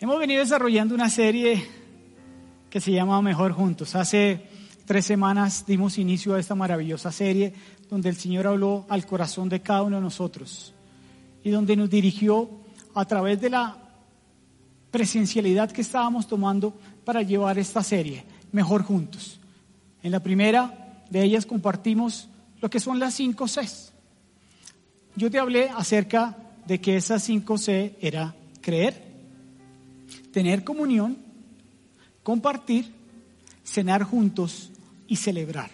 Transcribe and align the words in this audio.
Hemos 0.00 0.20
venido 0.20 0.38
desarrollando 0.38 0.94
una 0.94 1.10
serie 1.10 1.60
que 2.70 2.80
se 2.80 2.92
llama 2.92 3.20
Mejor 3.20 3.50
Juntos. 3.50 3.96
Hace 3.96 4.42
tres 4.84 5.04
semanas 5.04 5.64
dimos 5.66 5.98
inicio 5.98 6.36
a 6.36 6.38
esta 6.38 6.54
maravillosa 6.54 7.10
serie 7.10 7.52
donde 7.90 8.08
el 8.08 8.16
Señor 8.16 8.46
habló 8.46 8.86
al 8.88 9.04
corazón 9.06 9.48
de 9.48 9.60
cada 9.60 9.82
uno 9.82 9.96
de 9.96 10.02
nosotros 10.02 10.72
y 11.42 11.50
donde 11.50 11.74
nos 11.74 11.90
dirigió 11.90 12.48
a 12.94 13.04
través 13.06 13.40
de 13.40 13.50
la 13.50 13.76
presencialidad 14.92 15.72
que 15.72 15.80
estábamos 15.80 16.28
tomando 16.28 16.78
para 17.04 17.22
llevar 17.22 17.58
esta 17.58 17.82
serie 17.82 18.24
Mejor 18.52 18.84
Juntos. 18.84 19.40
En 20.04 20.12
la 20.12 20.20
primera 20.20 21.02
de 21.10 21.24
ellas 21.24 21.44
compartimos 21.44 22.28
lo 22.60 22.70
que 22.70 22.78
son 22.78 23.00
las 23.00 23.14
cinco 23.14 23.46
Cs. 23.46 23.92
Yo 25.16 25.28
te 25.28 25.40
hablé 25.40 25.70
acerca 25.70 26.36
de 26.68 26.80
que 26.80 26.96
esas 26.96 27.24
cinco 27.24 27.58
C 27.58 27.96
era 28.00 28.36
creer, 28.60 29.07
tener 30.32 30.64
comunión, 30.64 31.18
compartir, 32.22 32.92
cenar 33.64 34.02
juntos 34.02 34.70
y 35.06 35.16
celebrar. 35.16 35.70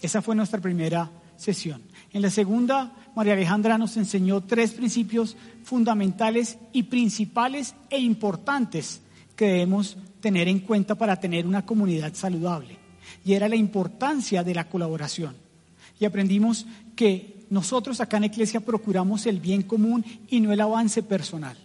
Esa 0.00 0.22
fue 0.22 0.36
nuestra 0.36 0.60
primera 0.60 1.10
sesión. 1.36 1.82
En 2.12 2.22
la 2.22 2.30
segunda, 2.30 2.92
María 3.14 3.34
Alejandra 3.34 3.78
nos 3.78 3.96
enseñó 3.96 4.42
tres 4.42 4.72
principios 4.72 5.36
fundamentales 5.64 6.58
y 6.72 6.84
principales 6.84 7.74
e 7.90 7.98
importantes 7.98 9.00
que 9.36 9.46
debemos 9.46 9.96
tener 10.20 10.48
en 10.48 10.60
cuenta 10.60 10.94
para 10.94 11.18
tener 11.18 11.46
una 11.46 11.64
comunidad 11.64 12.14
saludable. 12.14 12.76
Y 13.24 13.34
era 13.34 13.48
la 13.48 13.56
importancia 13.56 14.42
de 14.42 14.54
la 14.54 14.68
colaboración. 14.68 15.34
Y 16.00 16.04
aprendimos 16.04 16.66
que 16.94 17.46
nosotros 17.50 18.00
acá 18.00 18.18
en 18.18 18.24
Iglesia 18.24 18.60
procuramos 18.60 19.26
el 19.26 19.40
bien 19.40 19.62
común 19.62 20.04
y 20.28 20.40
no 20.40 20.52
el 20.52 20.60
avance 20.60 21.02
personal 21.02 21.56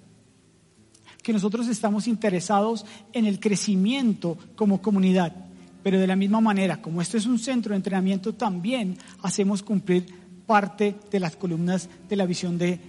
que 1.23 1.33
nosotros 1.33 1.67
estamos 1.69 2.07
interesados 2.07 2.85
en 3.13 3.25
el 3.25 3.39
crecimiento 3.39 4.37
como 4.55 4.81
comunidad. 4.81 5.33
Pero 5.81 5.99
de 5.99 6.07
la 6.07 6.15
misma 6.15 6.41
manera, 6.41 6.81
como 6.81 7.01
esto 7.01 7.17
es 7.17 7.25
un 7.25 7.39
centro 7.39 7.71
de 7.71 7.77
entrenamiento, 7.77 8.33
también 8.33 8.97
hacemos 9.21 9.63
cumplir 9.63 10.05
parte 10.45 10.95
de 11.09 11.19
las 11.19 11.35
columnas 11.35 11.89
de 12.09 12.15
la 12.15 12.25
visión 12.25 12.57
de 12.57 12.79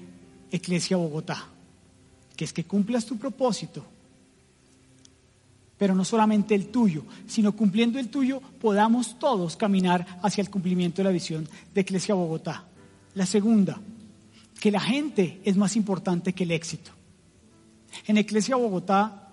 Iglesia 0.50 0.96
Bogotá, 0.96 1.46
que 2.36 2.44
es 2.44 2.52
que 2.52 2.64
cumplas 2.64 3.06
tu 3.06 3.16
propósito, 3.16 3.84
pero 5.78 5.94
no 5.94 6.04
solamente 6.04 6.54
el 6.54 6.68
tuyo, 6.68 7.04
sino 7.26 7.52
cumpliendo 7.52 7.98
el 7.98 8.08
tuyo 8.08 8.40
podamos 8.60 9.18
todos 9.18 9.56
caminar 9.56 10.18
hacia 10.22 10.42
el 10.42 10.50
cumplimiento 10.50 10.98
de 10.98 11.04
la 11.04 11.10
visión 11.10 11.48
de 11.72 11.80
Iglesia 11.80 12.14
Bogotá. 12.14 12.64
La 13.14 13.26
segunda, 13.26 13.80
que 14.60 14.70
la 14.70 14.80
gente 14.80 15.40
es 15.44 15.56
más 15.56 15.76
importante 15.76 16.32
que 16.32 16.44
el 16.44 16.52
éxito. 16.52 16.93
En 18.06 18.16
Iglesia 18.18 18.56
Bogotá 18.56 19.24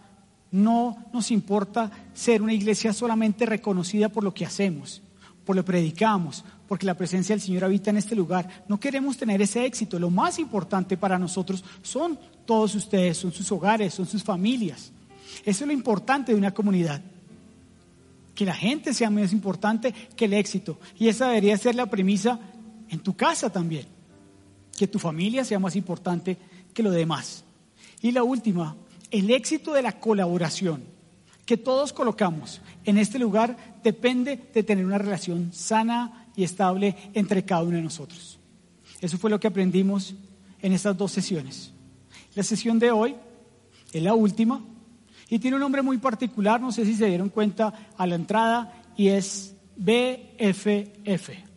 no 0.52 1.06
nos 1.14 1.31
importa 1.31 1.90
ser 2.14 2.42
una 2.42 2.54
iglesia 2.54 2.94
solamente 2.94 3.45
reconocida 3.45 4.09
por 4.09 4.23
lo 4.23 4.34
que 4.34 4.45
hacemos, 4.45 5.02
por 5.45 5.56
lo 5.56 5.64
que 5.64 5.72
predicamos, 5.72 6.44
porque 6.67 6.86
la 6.86 6.94
presencia 6.94 7.34
del 7.34 7.42
Señor 7.42 7.64
habita 7.64 7.89
en 7.89 7.98
este 7.98 8.16
lugar. 8.16 8.64
No 8.67 8.80
queremos 8.80 9.17
tener 9.17 9.42
ese 9.42 9.66
éxito. 9.66 9.98
Lo 9.98 10.09
más 10.09 10.39
importante 10.39 10.98
para 10.98 11.17
nosotros 11.17 11.64
son 11.82 12.20
todos 12.45 12.76
ustedes, 12.76 13.17
son 13.17 13.32
sus 13.32 13.52
hogares, 13.52 13.94
son 13.94 14.06
sus 14.06 14.23
familias. 14.23 14.92
Eso 15.45 15.64
es 15.64 15.67
lo 15.67 15.73
importante 15.73 16.34
de 16.34 16.38
una 16.38 16.54
comunidad. 16.54 17.02
Que 18.36 18.45
la 18.45 18.54
gente 18.54 18.94
sea 18.94 19.09
más 19.09 19.34
importante 19.34 19.94
que 20.16 20.26
el 20.26 20.34
éxito. 20.34 20.80
Y 20.98 21.08
esa 21.08 21.28
debería 21.28 21.58
ser 21.58 21.76
la 21.76 21.86
premisa 21.86 22.39
en 22.89 23.00
tu 23.00 23.16
casa 23.16 23.50
también. 23.50 23.86
Que 24.78 24.88
tu 24.88 25.00
familia 25.00 25.45
sea 25.45 25.59
más 25.59 25.76
importante 25.76 26.38
que 26.73 26.84
lo 26.84 26.92
demás. 26.92 27.44
Y 28.02 28.11
la 28.11 28.23
última, 28.23 28.75
el 29.11 29.30
éxito 29.30 29.73
de 29.73 29.81
la 29.81 29.99
colaboración 29.99 30.83
que 31.45 31.58
todos 31.58 31.92
colocamos 31.92 32.61
en 32.86 32.98
este 32.98 33.20
lugar 33.20 33.58
depende 33.83 34.39
de 34.53 34.64
tener 34.64 34.86
una 34.86 34.98
relación 34.98 35.52
sana 35.53 36.27
y 36.36 36.43
estable 36.43 36.95
entre 37.14 37.43
cada 37.43 37.64
uno 37.64 37.77
de 37.77 37.83
nosotros. 37.83 38.39
Eso 39.02 39.17
fue 39.17 39.30
lo 39.30 39.39
que 39.39 39.48
aprendimos 39.48 40.15
en 40.61 40.73
estas 40.73 40.98
dos 40.98 41.11
sesiones. 41.11 41.71
La 42.36 42.43
sesión 42.43 42.80
de 42.80 42.92
hoy 42.92 43.15
es 43.92 44.02
la 44.02 44.14
última 44.14 44.61
y 45.30 45.39
tiene 45.39 45.55
un 45.55 45.61
nombre 45.61 45.81
muy 45.81 45.97
particular, 45.97 46.61
no 46.61 46.71
sé 46.71 46.86
si 46.86 46.93
se 46.95 47.08
dieron 47.08 47.30
cuenta 47.30 47.92
a 47.97 48.08
la 48.08 48.15
entrada, 48.15 48.83
y 48.95 49.08
es 49.08 49.55
BFF. 49.77 51.51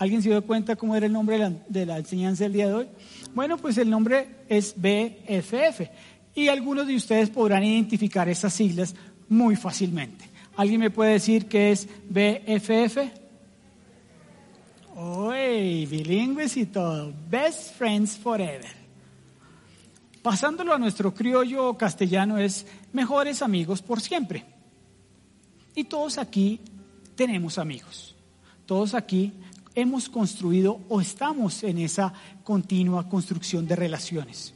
¿Alguien 0.00 0.22
se 0.22 0.30
dio 0.30 0.42
cuenta 0.46 0.76
cómo 0.76 0.96
era 0.96 1.04
el 1.04 1.12
nombre 1.12 1.38
de 1.68 1.84
la, 1.84 1.98
enseñanza 1.98 2.44
del 2.44 2.54
día 2.54 2.68
de 2.68 2.72
hoy? 2.72 2.88
Bueno, 3.34 3.58
pues 3.58 3.76
el 3.76 3.90
nombre 3.90 4.28
es 4.48 4.74
BFF 4.74 5.90
y 6.34 6.48
algunos 6.48 6.86
de 6.86 6.96
ustedes 6.96 7.28
podrán 7.28 7.64
identificar 7.64 8.26
esas 8.26 8.54
siglas 8.54 8.94
muy 9.28 9.56
fácilmente. 9.56 10.24
¿Alguien 10.56 10.80
me 10.80 10.88
puede 10.88 11.12
decir 11.12 11.48
qué 11.48 11.72
es 11.72 11.86
BFF? 12.08 12.96
¡Uy! 14.96 15.84
Bilingües 15.84 16.56
y 16.56 16.64
todo. 16.64 17.12
Best 17.28 17.74
Friends 17.76 18.16
Forever. 18.16 18.72
Pasándolo 20.22 20.72
a 20.72 20.78
nuestro 20.78 21.12
criollo 21.12 21.76
castellano 21.76 22.38
es 22.38 22.66
mejores 22.94 23.42
amigos 23.42 23.82
por 23.82 24.00
siempre. 24.00 24.46
Y 25.74 25.84
todos 25.84 26.16
aquí 26.16 26.58
tenemos 27.16 27.58
amigos. 27.58 28.16
Todos 28.64 28.94
aquí 28.94 29.32
hemos 29.74 30.08
construido 30.08 30.80
o 30.88 31.00
estamos 31.00 31.62
en 31.62 31.78
esa 31.78 32.12
continua 32.44 33.08
construcción 33.08 33.66
de 33.66 33.76
relaciones. 33.76 34.54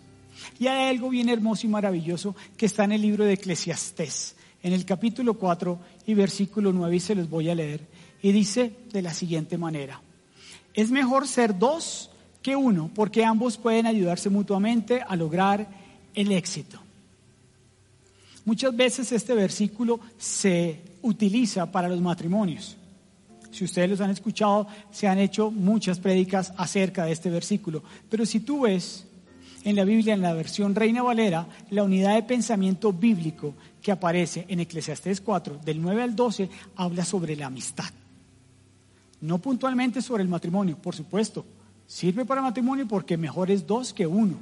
Y 0.59 0.67
hay 0.67 0.91
algo 0.91 1.11
bien 1.11 1.29
hermoso 1.29 1.67
y 1.67 1.71
maravilloso 1.71 2.35
que 2.57 2.67
está 2.67 2.85
en 2.85 2.93
el 2.93 3.03
libro 3.03 3.25
de 3.25 3.35
Eclesiastés, 3.35 4.37
en 4.63 4.73
el 4.73 4.85
capítulo 4.85 5.35
4 5.35 5.79
y 6.07 6.15
versículo 6.15 6.73
9, 6.73 6.97
y 6.97 7.01
se 7.01 7.15
los 7.15 7.29
voy 7.29 7.49
a 7.49 7.55
leer. 7.55 7.87
Y 8.23 8.33
dice 8.33 8.73
de 8.93 9.03
la 9.03 9.15
siguiente 9.15 9.59
manera, 9.59 10.01
es 10.73 10.91
mejor 10.91 11.29
ser 11.29 11.59
dos 11.59 12.11
que 12.43 12.57
uno, 12.57 12.91
porque 12.95 13.25
ambos 13.25 13.57
pueden 13.57 13.87
ayudarse 13.87 14.29
mutuamente 14.29 15.03
a 15.07 15.17
lograr 15.17 15.69
el 16.15 16.33
éxito. 16.33 16.79
Muchas 18.45 18.77
veces 18.77 19.11
este 19.13 19.35
versículo 19.35 20.01
se 20.19 20.81
utiliza 21.03 21.71
para 21.71 21.89
los 21.89 22.01
matrimonios. 22.01 22.77
Si 23.55 23.65
ustedes 23.65 23.89
los 23.89 24.01
han 24.01 24.11
escuchado, 24.11 24.67
se 24.91 25.07
han 25.07 25.21
hecho 25.21 25.53
muchas 25.53 26.01
prédicas 26.01 26.53
acerca 26.57 27.05
de 27.05 27.13
este 27.13 27.31
versículo. 27.31 27.85
Pero 28.11 28.27
si 28.27 28.41
tú 28.41 28.63
ves 28.63 29.07
en 29.63 29.77
la 29.77 29.85
Biblia, 29.85 30.15
en 30.15 30.23
la 30.23 30.33
versión 30.33 30.75
Reina 30.75 31.05
Valera, 31.05 31.47
la 31.71 31.85
unidad 31.85 32.17
de 32.17 32.25
pensamiento 32.25 32.93
bíblico 32.93 33.55
que 33.81 33.93
aparece 33.93 34.45
en 34.49 34.59
Eclesiastés 34.59 35.21
4, 35.21 35.61
del 35.65 35.81
9 35.81 36.03
al 36.03 36.17
12, 36.17 36.51
habla 36.75 37.05
sobre 37.05 37.37
la 37.37 37.47
amistad. 37.47 37.91
No 39.21 39.39
puntualmente 39.39 40.03
sobre 40.03 40.25
el 40.25 40.29
matrimonio, 40.29 40.77
por 40.77 40.97
supuesto. 40.97 41.45
Sirve 41.87 42.25
para 42.25 42.43
matrimonio 42.43 42.89
porque 42.89 43.17
mejor 43.17 43.53
es 43.53 43.65
dos 43.65 43.93
que 43.93 44.09
uno. 44.09 44.35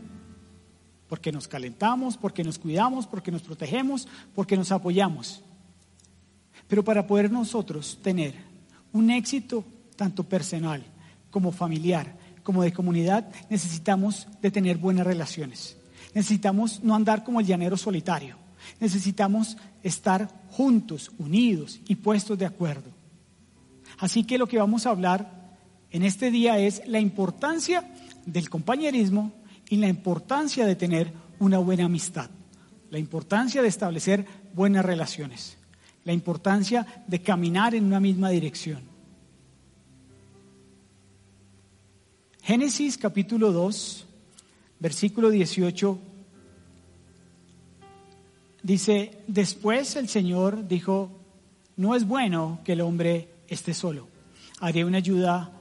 Porque 1.06 1.32
nos 1.32 1.48
calentamos, 1.48 2.16
porque 2.16 2.44
nos 2.44 2.58
cuidamos, 2.58 3.06
porque 3.06 3.30
nos 3.30 3.42
protegemos, 3.42 4.08
porque 4.34 4.56
nos 4.56 4.72
apoyamos. 4.72 5.42
Pero 6.66 6.82
para 6.82 7.06
poder 7.06 7.30
nosotros 7.30 7.98
tener 8.02 8.51
un 8.92 9.10
éxito 9.10 9.64
tanto 9.96 10.24
personal 10.24 10.82
como 11.30 11.52
familiar, 11.52 12.16
como 12.42 12.62
de 12.62 12.72
comunidad, 12.72 13.28
necesitamos 13.48 14.26
de 14.40 14.50
tener 14.50 14.76
buenas 14.76 15.06
relaciones. 15.06 15.76
Necesitamos 16.14 16.82
no 16.82 16.94
andar 16.94 17.24
como 17.24 17.40
el 17.40 17.46
llanero 17.46 17.76
solitario. 17.76 18.36
Necesitamos 18.80 19.56
estar 19.82 20.28
juntos, 20.50 21.10
unidos 21.18 21.80
y 21.86 21.96
puestos 21.96 22.38
de 22.38 22.46
acuerdo. 22.46 22.90
Así 23.98 24.24
que 24.24 24.38
lo 24.38 24.46
que 24.46 24.58
vamos 24.58 24.86
a 24.86 24.90
hablar 24.90 25.56
en 25.90 26.02
este 26.02 26.30
día 26.30 26.58
es 26.58 26.82
la 26.86 27.00
importancia 27.00 27.88
del 28.26 28.50
compañerismo 28.50 29.32
y 29.68 29.76
la 29.76 29.88
importancia 29.88 30.66
de 30.66 30.76
tener 30.76 31.12
una 31.38 31.58
buena 31.58 31.84
amistad, 31.84 32.30
la 32.90 32.98
importancia 32.98 33.62
de 33.62 33.68
establecer 33.68 34.26
buenas 34.54 34.84
relaciones 34.84 35.61
la 36.04 36.12
importancia 36.12 37.04
de 37.06 37.22
caminar 37.22 37.74
en 37.74 37.84
una 37.84 38.00
misma 38.00 38.30
dirección. 38.30 38.80
Génesis 42.42 42.98
capítulo 42.98 43.52
2, 43.52 44.06
versículo 44.80 45.30
18, 45.30 45.98
dice, 48.64 49.22
después 49.28 49.94
el 49.94 50.08
Señor 50.08 50.66
dijo, 50.66 51.10
no 51.76 51.94
es 51.94 52.04
bueno 52.04 52.60
que 52.64 52.72
el 52.72 52.80
hombre 52.80 53.28
esté 53.46 53.74
solo, 53.74 54.08
haré 54.58 54.84
una 54.84 54.98
ayuda 54.98 55.52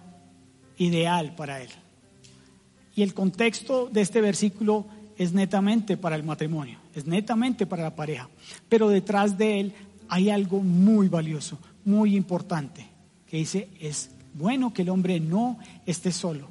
ideal 0.78 1.36
para 1.36 1.62
él. 1.62 1.70
Y 2.96 3.04
el 3.04 3.14
contexto 3.14 3.88
de 3.92 4.02
este 4.02 4.20
versículo 4.20 4.86
es 5.18 5.34
netamente 5.34 5.98
para 5.98 6.16
el 6.16 6.24
matrimonio, 6.24 6.80
es 6.96 7.06
netamente 7.06 7.68
para 7.68 7.84
la 7.84 7.96
pareja, 7.96 8.28
pero 8.68 8.90
detrás 8.90 9.38
de 9.38 9.60
él 9.60 9.74
hay 10.12 10.30
algo 10.30 10.60
muy 10.60 11.08
valioso, 11.08 11.58
muy 11.86 12.18
importante, 12.18 12.86
que 13.26 13.38
dice, 13.38 13.70
es 13.80 14.12
bueno 14.34 14.74
que 14.74 14.82
el 14.82 14.90
hombre 14.90 15.22
no 15.22 15.58
esté 15.86 16.12
solo. 16.12 16.50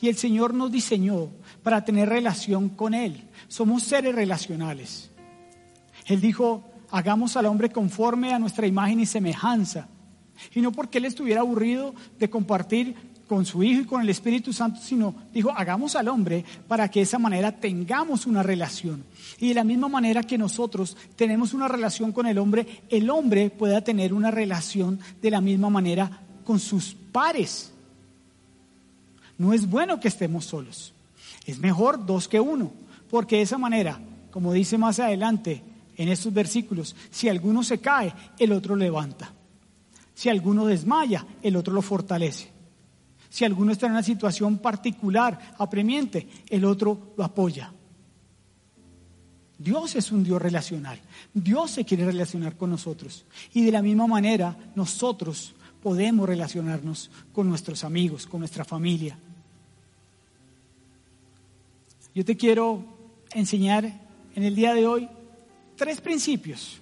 Y 0.00 0.08
el 0.08 0.16
Señor 0.16 0.54
nos 0.54 0.72
diseñó 0.72 1.28
para 1.62 1.84
tener 1.84 2.08
relación 2.08 2.70
con 2.70 2.94
Él. 2.94 3.28
Somos 3.48 3.82
seres 3.82 4.14
relacionales. 4.14 5.10
Él 6.06 6.22
dijo, 6.22 6.64
hagamos 6.90 7.36
al 7.36 7.44
hombre 7.44 7.68
conforme 7.68 8.32
a 8.32 8.38
nuestra 8.38 8.66
imagen 8.66 8.98
y 8.98 9.04
semejanza. 9.04 9.86
Y 10.54 10.62
no 10.62 10.72
porque 10.72 10.96
Él 10.96 11.04
estuviera 11.04 11.42
aburrido 11.42 11.94
de 12.18 12.30
compartir 12.30 12.96
con 13.28 13.46
su 13.46 13.62
Hijo 13.62 13.82
y 13.82 13.86
con 13.86 14.02
el 14.02 14.08
Espíritu 14.08 14.52
Santo, 14.52 14.80
sino 14.80 15.14
dijo, 15.32 15.50
hagamos 15.50 15.96
al 15.96 16.08
hombre 16.08 16.44
para 16.68 16.90
que 16.90 17.00
de 17.00 17.04
esa 17.04 17.18
manera 17.18 17.52
tengamos 17.52 18.26
una 18.26 18.42
relación. 18.42 19.04
Y 19.38 19.48
de 19.48 19.54
la 19.54 19.64
misma 19.64 19.88
manera 19.88 20.22
que 20.22 20.38
nosotros 20.38 20.96
tenemos 21.16 21.54
una 21.54 21.68
relación 21.68 22.12
con 22.12 22.26
el 22.26 22.38
hombre, 22.38 22.82
el 22.88 23.10
hombre 23.10 23.50
pueda 23.50 23.82
tener 23.82 24.12
una 24.12 24.30
relación 24.30 25.00
de 25.20 25.30
la 25.30 25.40
misma 25.40 25.70
manera 25.70 26.22
con 26.44 26.60
sus 26.60 26.94
pares. 27.12 27.72
No 29.38 29.52
es 29.52 29.68
bueno 29.68 29.98
que 30.00 30.08
estemos 30.08 30.44
solos. 30.44 30.92
Es 31.46 31.58
mejor 31.58 32.04
dos 32.06 32.28
que 32.28 32.40
uno, 32.40 32.72
porque 33.10 33.36
de 33.36 33.42
esa 33.42 33.58
manera, 33.58 34.00
como 34.30 34.52
dice 34.52 34.78
más 34.78 35.00
adelante 35.00 35.62
en 35.96 36.08
estos 36.08 36.32
versículos, 36.32 36.94
si 37.10 37.28
alguno 37.28 37.62
se 37.62 37.78
cae, 37.78 38.12
el 38.38 38.52
otro 38.52 38.76
levanta. 38.76 39.32
Si 40.14 40.28
alguno 40.28 40.66
desmaya, 40.66 41.26
el 41.42 41.56
otro 41.56 41.74
lo 41.74 41.82
fortalece. 41.82 42.53
Si 43.34 43.44
alguno 43.44 43.72
está 43.72 43.86
en 43.86 43.92
una 43.94 44.02
situación 44.04 44.58
particular, 44.58 45.56
apremiente, 45.58 46.28
el 46.48 46.64
otro 46.64 47.14
lo 47.16 47.24
apoya. 47.24 47.72
Dios 49.58 49.96
es 49.96 50.12
un 50.12 50.22
Dios 50.22 50.40
relacional. 50.40 51.00
Dios 51.32 51.72
se 51.72 51.84
quiere 51.84 52.04
relacionar 52.04 52.56
con 52.56 52.70
nosotros. 52.70 53.24
Y 53.52 53.64
de 53.64 53.72
la 53.72 53.82
misma 53.82 54.06
manera, 54.06 54.56
nosotros 54.76 55.52
podemos 55.82 56.28
relacionarnos 56.28 57.10
con 57.32 57.48
nuestros 57.48 57.82
amigos, 57.82 58.24
con 58.24 58.38
nuestra 58.38 58.64
familia. 58.64 59.18
Yo 62.14 62.24
te 62.24 62.36
quiero 62.36 62.84
enseñar 63.32 64.00
en 64.36 64.44
el 64.44 64.54
día 64.54 64.74
de 64.74 64.86
hoy 64.86 65.08
tres 65.74 66.00
principios 66.00 66.78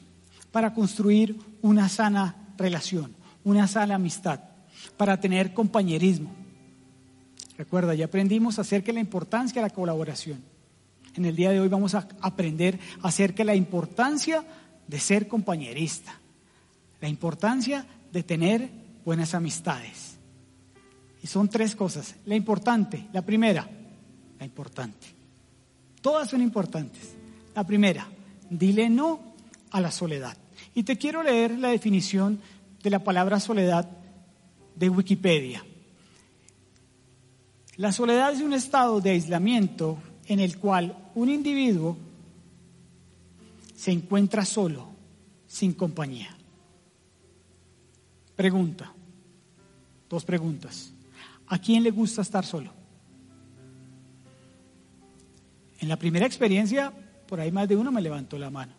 para 0.51 0.75
construir 0.75 1.35
una 1.63 1.89
sana 1.89 2.37
relación, 2.59 3.15
una 3.43 3.67
sana 3.67 3.95
amistad, 3.95 4.41
para 4.99 5.19
tener 5.19 5.55
compañerismo. 5.55 6.42
Recuerda, 7.59 7.95
ya 7.95 8.07
aprendimos 8.07 8.59
acerca 8.59 8.87
de 8.87 8.95
la 8.95 9.01
importancia 9.01 9.61
de 9.61 9.69
la 9.69 9.75
colaboración. 9.75 10.43
En 11.15 11.25
el 11.25 11.37
día 11.37 11.51
de 11.51 11.61
hoy 11.61 11.69
vamos 11.69 11.95
a 11.95 12.09
aprender 12.21 12.79
acerca 13.03 13.39
de 13.39 13.47
la 13.47 13.55
importancia 13.55 14.45
de 14.87 14.99
ser 14.99 15.29
compañerista, 15.29 16.19
la 17.01 17.09
importancia 17.09 17.87
de 18.13 18.23
tener 18.23 18.71
buenas 19.05 19.35
amistades. 19.35 20.17
Y 21.23 21.27
son 21.27 21.49
tres 21.49 21.77
cosas. 21.77 22.17
La 22.25 22.35
importante, 22.35 23.07
la 23.13 23.23
primera, 23.23 23.69
la 24.39 24.45
importante. 24.45 25.07
Todas 26.01 26.31
son 26.31 26.43
importantes. 26.43 27.15
La 27.55 27.65
primera, 27.65 28.09
dile 28.51 28.89
no 28.91 29.35
a 29.71 29.81
la 29.81 29.91
soledad. 29.91 30.37
Y 30.75 30.83
te 30.83 30.97
quiero 30.97 31.23
leer 31.23 31.59
la 31.59 31.69
definición 31.69 32.41
de 32.83 32.91
la 32.91 33.05
palabra 33.05 33.39
soledad 33.39 33.89
de 34.75 34.89
Wikipedia. 34.89 35.65
La 37.83 37.91
soledad 37.91 38.33
es 38.33 38.41
un 38.41 38.53
estado 38.53 39.01
de 39.01 39.11
aislamiento 39.11 39.99
en 40.27 40.39
el 40.39 40.57
cual 40.57 40.97
un 41.17 41.29
individuo 41.29 41.97
se 43.75 43.91
encuentra 43.91 44.45
solo, 44.45 44.87
sin 45.49 45.73
compañía. 45.73 46.29
Pregunta, 48.37 48.93
dos 50.09 50.25
preguntas. 50.25 50.93
¿A 51.49 51.59
quién 51.59 51.83
le 51.83 51.91
gusta 51.91 52.23
estar 52.23 52.47
solo? 52.47 52.73
En 55.81 55.89
la 55.89 55.97
primera 55.97 56.25
experiencia, 56.25 56.93
por 57.27 57.41
ahí 57.41 57.51
más 57.51 57.67
de 57.67 57.75
uno 57.75 57.91
me 57.91 58.01
levantó 58.01 58.39
la 58.39 58.49
mano. 58.49 58.75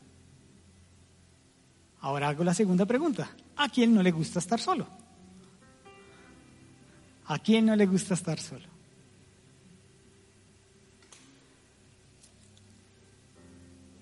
Ahora 2.00 2.30
hago 2.30 2.46
la 2.46 2.54
segunda 2.54 2.86
pregunta. 2.86 3.30
¿A 3.58 3.68
quién 3.68 3.94
no 3.94 4.02
le 4.02 4.12
gusta 4.12 4.40
estar 4.40 4.62
solo? 4.62 4.88
¿A 7.26 7.38
quién 7.40 7.66
no 7.66 7.76
le 7.76 7.86
gusta 7.86 8.14
estar 8.14 8.40
solo? 8.40 8.73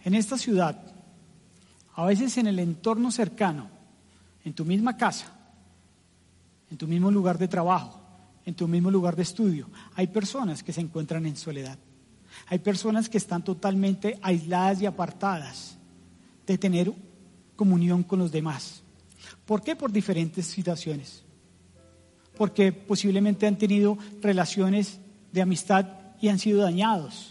En 0.03 0.15
esta 0.15 0.37
ciudad, 0.37 0.81
a 1.93 2.05
veces 2.05 2.37
en 2.37 2.47
el 2.47 2.59
entorno 2.59 3.11
cercano, 3.11 3.69
en 4.43 4.53
tu 4.53 4.65
misma 4.65 4.97
casa, 4.97 5.27
en 6.69 6.77
tu 6.77 6.87
mismo 6.87 7.11
lugar 7.11 7.37
de 7.37 7.47
trabajo, 7.47 7.99
en 8.45 8.55
tu 8.55 8.67
mismo 8.67 8.89
lugar 8.89 9.15
de 9.15 9.23
estudio, 9.23 9.69
hay 9.95 10.07
personas 10.07 10.63
que 10.63 10.73
se 10.73 10.81
encuentran 10.81 11.25
en 11.25 11.35
soledad. 11.35 11.77
Hay 12.47 12.59
personas 12.59 13.09
que 13.09 13.17
están 13.17 13.43
totalmente 13.43 14.17
aisladas 14.21 14.81
y 14.81 14.85
apartadas 14.85 15.77
de 16.47 16.57
tener 16.57 16.91
comunión 17.55 18.03
con 18.03 18.19
los 18.19 18.31
demás. 18.31 18.83
¿Por 19.45 19.61
qué? 19.61 19.75
Por 19.75 19.91
diferentes 19.91 20.45
situaciones. 20.47 21.23
Porque 22.37 22.71
posiblemente 22.71 23.45
han 23.45 23.57
tenido 23.57 23.97
relaciones 24.21 24.99
de 25.31 25.41
amistad 25.41 25.87
y 26.21 26.29
han 26.29 26.39
sido 26.39 26.61
dañados 26.61 27.30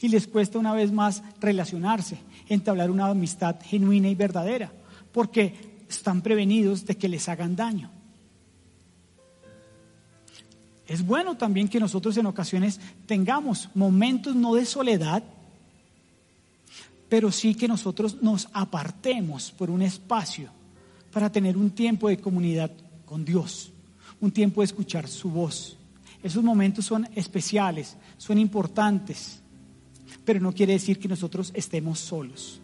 y 0.00 0.08
les 0.08 0.26
cuesta 0.26 0.58
una 0.58 0.72
vez 0.72 0.92
más 0.92 1.22
relacionarse, 1.40 2.18
entablar 2.48 2.90
una 2.90 3.06
amistad 3.06 3.56
genuina 3.62 4.08
y 4.08 4.14
verdadera, 4.14 4.72
porque 5.12 5.82
están 5.88 6.22
prevenidos 6.22 6.84
de 6.86 6.96
que 6.96 7.08
les 7.08 7.28
hagan 7.28 7.56
daño. 7.56 7.90
Es 10.86 11.04
bueno 11.04 11.36
también 11.36 11.68
que 11.68 11.80
nosotros 11.80 12.16
en 12.16 12.26
ocasiones 12.26 12.78
tengamos 13.06 13.70
momentos 13.74 14.34
no 14.34 14.54
de 14.54 14.66
soledad, 14.66 15.22
pero 17.08 17.32
sí 17.32 17.54
que 17.54 17.68
nosotros 17.68 18.20
nos 18.22 18.48
apartemos 18.52 19.50
por 19.52 19.70
un 19.70 19.82
espacio 19.82 20.50
para 21.12 21.30
tener 21.30 21.56
un 21.56 21.70
tiempo 21.70 22.08
de 22.08 22.18
comunidad 22.18 22.70
con 23.06 23.24
Dios, 23.24 23.72
un 24.20 24.30
tiempo 24.30 24.60
de 24.60 24.66
escuchar 24.66 25.08
su 25.08 25.30
voz. 25.30 25.76
Esos 26.22 26.42
momentos 26.42 26.84
son 26.84 27.08
especiales, 27.14 27.96
son 28.18 28.38
importantes 28.38 29.40
pero 30.24 30.40
no 30.40 30.52
quiere 30.52 30.74
decir 30.74 30.98
que 30.98 31.08
nosotros 31.08 31.50
estemos 31.54 31.98
solos. 31.98 32.60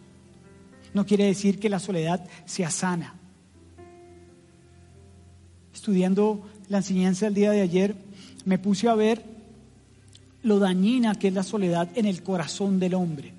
No 0.93 1.05
quiere 1.05 1.25
decir 1.25 1.59
que 1.59 1.69
la 1.69 1.79
soledad 1.79 2.27
sea 2.45 2.69
sana. 2.69 3.15
Estudiando 5.73 6.45
la 6.67 6.77
enseñanza 6.77 7.25
del 7.25 7.35
día 7.35 7.51
de 7.51 7.61
ayer, 7.61 7.95
me 8.45 8.57
puse 8.57 8.87
a 8.87 8.95
ver 8.95 9.23
lo 10.43 10.59
dañina 10.59 11.15
que 11.15 11.27
es 11.29 11.33
la 11.33 11.43
soledad 11.43 11.89
en 11.95 12.05
el 12.05 12.23
corazón 12.23 12.79
del 12.79 12.95
hombre. 12.95 13.33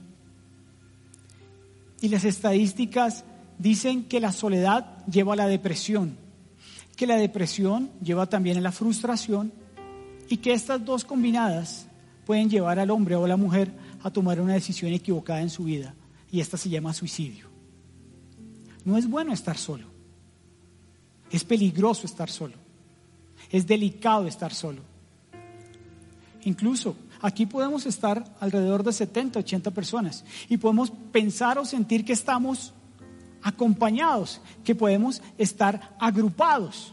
Y 2.00 2.08
las 2.08 2.24
estadísticas 2.24 3.24
dicen 3.58 4.04
que 4.04 4.20
la 4.20 4.32
soledad 4.32 5.04
lleva 5.06 5.34
a 5.34 5.36
la 5.36 5.46
depresión, 5.46 6.16
que 6.96 7.06
la 7.06 7.16
depresión 7.16 7.90
lleva 8.02 8.26
también 8.26 8.58
a 8.58 8.60
la 8.60 8.72
frustración 8.72 9.52
y 10.28 10.38
que 10.38 10.52
estas 10.52 10.84
dos 10.84 11.04
combinadas 11.04 11.86
pueden 12.26 12.48
llevar 12.48 12.78
al 12.78 12.90
hombre 12.90 13.16
o 13.16 13.24
a 13.24 13.28
la 13.28 13.36
mujer 13.36 13.72
a 14.02 14.10
tomar 14.10 14.40
una 14.40 14.54
decisión 14.54 14.92
equivocada 14.92 15.40
en 15.40 15.50
su 15.50 15.64
vida 15.64 15.94
y 16.30 16.40
esta 16.40 16.56
se 16.56 16.68
llama 16.68 16.94
suicidio. 16.94 17.46
No 18.84 18.96
es 18.96 19.08
bueno 19.08 19.32
estar 19.32 19.56
solo. 19.56 19.86
Es 21.30 21.44
peligroso 21.44 22.06
estar 22.06 22.30
solo. 22.30 22.54
Es 23.50 23.66
delicado 23.66 24.26
estar 24.26 24.52
solo. 24.52 24.80
Incluso 26.44 26.96
aquí 27.20 27.46
podemos 27.46 27.86
estar 27.86 28.24
alrededor 28.40 28.82
de 28.82 28.92
70, 28.92 29.38
80 29.38 29.70
personas 29.70 30.24
y 30.48 30.56
podemos 30.56 30.90
pensar 31.12 31.58
o 31.58 31.64
sentir 31.64 32.04
que 32.04 32.12
estamos 32.12 32.72
acompañados, 33.42 34.40
que 34.64 34.74
podemos 34.74 35.22
estar 35.38 35.96
agrupados 36.00 36.92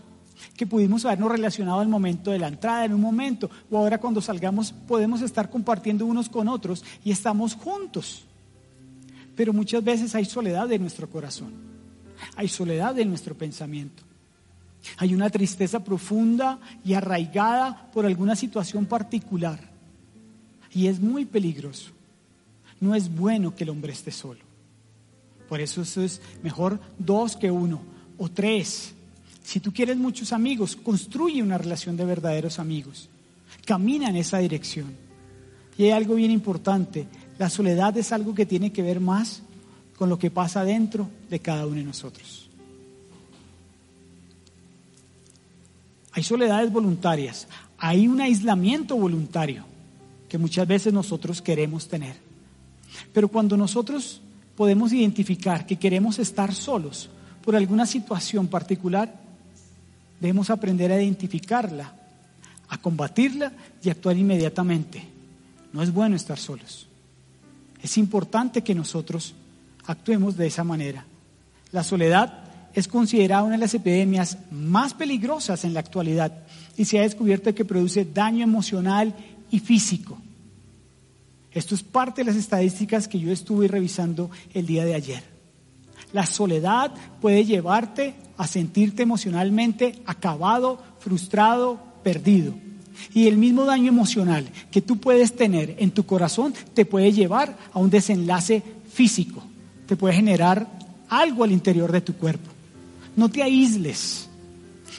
que 0.55 0.67
pudimos 0.67 1.05
habernos 1.05 1.31
relacionado 1.31 1.79
al 1.79 1.87
momento 1.87 2.31
de 2.31 2.39
la 2.39 2.47
entrada, 2.47 2.85
en 2.85 2.93
un 2.93 3.01
momento, 3.01 3.49
o 3.69 3.77
ahora 3.77 3.97
cuando 3.97 4.21
salgamos 4.21 4.71
podemos 4.71 5.21
estar 5.21 5.49
compartiendo 5.49 6.05
unos 6.05 6.29
con 6.29 6.47
otros 6.47 6.83
y 7.03 7.11
estamos 7.11 7.55
juntos. 7.55 8.23
Pero 9.35 9.53
muchas 9.53 9.83
veces 9.83 10.15
hay 10.15 10.25
soledad 10.25 10.71
en 10.71 10.81
nuestro 10.81 11.09
corazón, 11.09 11.53
hay 12.35 12.47
soledad 12.47 12.97
en 12.99 13.09
nuestro 13.09 13.35
pensamiento. 13.35 14.03
Hay 14.97 15.13
una 15.13 15.29
tristeza 15.29 15.83
profunda 15.83 16.59
y 16.85 16.93
arraigada 16.93 17.89
por 17.91 18.05
alguna 18.05 18.35
situación 18.35 18.85
particular. 18.85 19.59
Y 20.71 20.87
es 20.87 20.99
muy 20.99 21.25
peligroso. 21.25 21.91
No 22.79 22.95
es 22.95 23.13
bueno 23.13 23.53
que 23.53 23.65
el 23.65 23.71
hombre 23.71 23.91
esté 23.91 24.11
solo. 24.11 24.39
Por 25.49 25.59
eso 25.59 25.81
es 25.81 26.21
mejor 26.43 26.79
dos 26.97 27.35
que 27.35 27.51
uno 27.51 27.81
o 28.17 28.29
tres 28.29 28.93
si 29.49 29.59
tú 29.59 29.73
quieres 29.73 29.97
muchos 29.97 30.31
amigos, 30.31 30.75
construye 30.75 31.41
una 31.41 31.57
relación 31.57 31.97
de 31.97 32.05
verdaderos 32.05 32.59
amigos. 32.59 33.09
Camina 33.65 34.07
en 34.07 34.15
esa 34.15 34.37
dirección. 34.37 34.93
Y 35.75 35.85
hay 35.85 35.89
algo 35.89 36.13
bien 36.13 36.29
importante. 36.29 37.07
La 37.39 37.49
soledad 37.49 37.97
es 37.97 38.11
algo 38.11 38.35
que 38.35 38.45
tiene 38.45 38.71
que 38.71 38.83
ver 38.83 38.99
más 38.99 39.41
con 39.97 40.07
lo 40.07 40.19
que 40.19 40.29
pasa 40.29 40.63
dentro 40.63 41.09
de 41.31 41.39
cada 41.39 41.65
uno 41.65 41.77
de 41.77 41.83
nosotros. 41.83 42.47
Hay 46.11 46.21
soledades 46.21 46.71
voluntarias. 46.71 47.47
hay 47.79 48.07
un 48.07 48.21
aislamiento 48.21 48.97
voluntario 48.97 49.65
que 50.29 50.37
muchas 50.37 50.67
veces 50.67 50.93
nosotros 50.93 51.41
queremos 51.41 51.87
tener. 51.87 52.17
Pero 53.11 53.27
cuando 53.29 53.57
nosotros 53.57 54.21
podemos 54.55 54.93
identificar 54.93 55.65
que 55.65 55.79
queremos 55.79 56.19
estar 56.19 56.53
solos 56.53 57.09
por 57.43 57.55
alguna 57.55 57.87
situación 57.87 58.47
particular, 58.47 59.27
debemos 60.19 60.49
aprender 60.49 60.91
a 60.91 61.01
identificarla, 61.01 61.93
a 62.67 62.77
combatirla 62.77 63.51
y 63.83 63.89
actuar 63.89 64.17
inmediatamente. 64.17 65.03
No 65.73 65.81
es 65.81 65.93
bueno 65.93 66.15
estar 66.15 66.37
solos. 66.37 66.87
Es 67.81 67.97
importante 67.97 68.61
que 68.61 68.75
nosotros 68.75 69.33
actuemos 69.85 70.35
de 70.37 70.47
esa 70.47 70.63
manera. 70.63 71.05
La 71.71 71.83
soledad 71.83 72.43
es 72.73 72.87
considerada 72.87 73.43
una 73.43 73.53
de 73.53 73.59
las 73.59 73.73
epidemias 73.73 74.37
más 74.51 74.93
peligrosas 74.93 75.63
en 75.63 75.73
la 75.73 75.79
actualidad 75.79 76.43
y 76.77 76.85
se 76.85 76.99
ha 76.99 77.03
descubierto 77.03 77.53
que 77.55 77.65
produce 77.65 78.05
daño 78.05 78.43
emocional 78.43 79.13
y 79.49 79.59
físico. 79.59 80.17
Esto 81.51 81.75
es 81.75 81.83
parte 81.83 82.21
de 82.21 82.25
las 82.25 82.35
estadísticas 82.35 83.07
que 83.07 83.19
yo 83.19 83.31
estuve 83.31 83.67
revisando 83.67 84.29
el 84.53 84.65
día 84.65 84.85
de 84.85 84.93
ayer. 84.93 85.38
La 86.13 86.25
soledad 86.25 86.91
puede 87.21 87.45
llevarte 87.45 88.15
a 88.37 88.47
sentirte 88.47 89.03
emocionalmente 89.03 90.01
acabado, 90.05 90.81
frustrado, 90.99 91.79
perdido. 92.03 92.53
Y 93.13 93.27
el 93.27 93.37
mismo 93.37 93.65
daño 93.65 93.89
emocional 93.89 94.49
que 94.71 94.81
tú 94.81 94.97
puedes 94.97 95.35
tener 95.35 95.75
en 95.79 95.91
tu 95.91 96.05
corazón 96.05 96.53
te 96.73 96.85
puede 96.85 97.11
llevar 97.11 97.57
a 97.73 97.79
un 97.79 97.89
desenlace 97.89 98.63
físico, 98.91 99.43
te 99.87 99.95
puede 99.95 100.15
generar 100.15 100.67
algo 101.09 101.43
al 101.43 101.51
interior 101.51 101.91
de 101.91 102.01
tu 102.01 102.13
cuerpo. 102.13 102.49
No 103.15 103.29
te 103.29 103.43
aísles. 103.43 104.27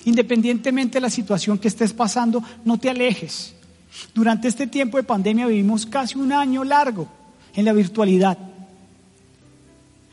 Independientemente 0.04 0.94
de 0.94 1.02
la 1.02 1.10
situación 1.10 1.58
que 1.58 1.68
estés 1.68 1.92
pasando, 1.92 2.42
no 2.64 2.78
te 2.78 2.90
alejes. 2.90 3.54
Durante 4.14 4.48
este 4.48 4.66
tiempo 4.66 4.96
de 4.96 5.04
pandemia 5.04 5.46
vivimos 5.46 5.86
casi 5.86 6.18
un 6.18 6.32
año 6.32 6.64
largo 6.64 7.08
en 7.54 7.64
la 7.64 7.72
virtualidad. 7.72 8.38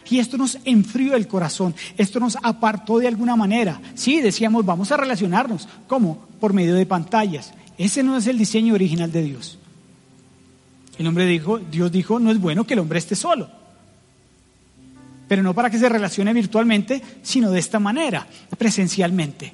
Y 0.10 0.20
esto 0.20 0.38
nos 0.38 0.58
enfrió 0.64 1.16
el 1.16 1.28
corazón, 1.28 1.76
esto 1.98 2.20
nos 2.20 2.38
apartó 2.42 3.00
de 3.00 3.08
alguna 3.08 3.36
manera. 3.36 3.82
Sí, 3.96 4.22
decíamos, 4.22 4.66
vamos 4.66 4.92
a 4.92 4.98
relacionarnos. 4.98 5.68
¿Cómo? 5.88 6.26
Por 6.40 6.54
medio 6.54 6.76
de 6.76 6.86
pantallas. 6.86 7.54
Ese 7.78 8.04
no 8.04 8.18
es 8.18 8.28
el 8.28 8.38
diseño 8.38 8.74
original 8.74 9.12
de 9.12 9.24
Dios. 9.24 9.60
El 10.98 11.08
hombre 11.08 11.26
dijo, 11.26 11.60
Dios 11.60 11.92
dijo, 11.92 12.20
no 12.20 12.32
es 12.32 12.40
bueno 12.40 12.66
que 12.66 12.74
el 12.74 12.80
hombre 12.80 13.00
esté 13.00 13.16
solo. 13.16 13.50
Pero 15.28 15.44
no 15.44 15.54
para 15.54 15.70
que 15.70 15.78
se 15.78 15.90
relacione 15.90 16.34
virtualmente, 16.34 17.02
sino 17.22 17.52
de 17.52 17.60
esta 17.60 17.80
manera, 17.80 18.26
presencialmente. 18.58 19.54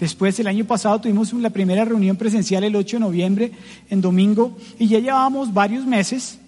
Después, 0.00 0.40
el 0.40 0.46
año 0.46 0.64
pasado 0.64 0.98
tuvimos 1.02 1.30
la 1.34 1.50
primera 1.50 1.84
reunión 1.84 2.16
presencial 2.16 2.64
el 2.64 2.74
8 2.74 2.96
de 2.96 3.00
noviembre, 3.00 3.52
en 3.90 4.00
domingo, 4.00 4.56
y 4.78 4.88
ya 4.88 4.98
llevábamos 4.98 5.52
varios 5.52 5.84
meses 5.84 6.39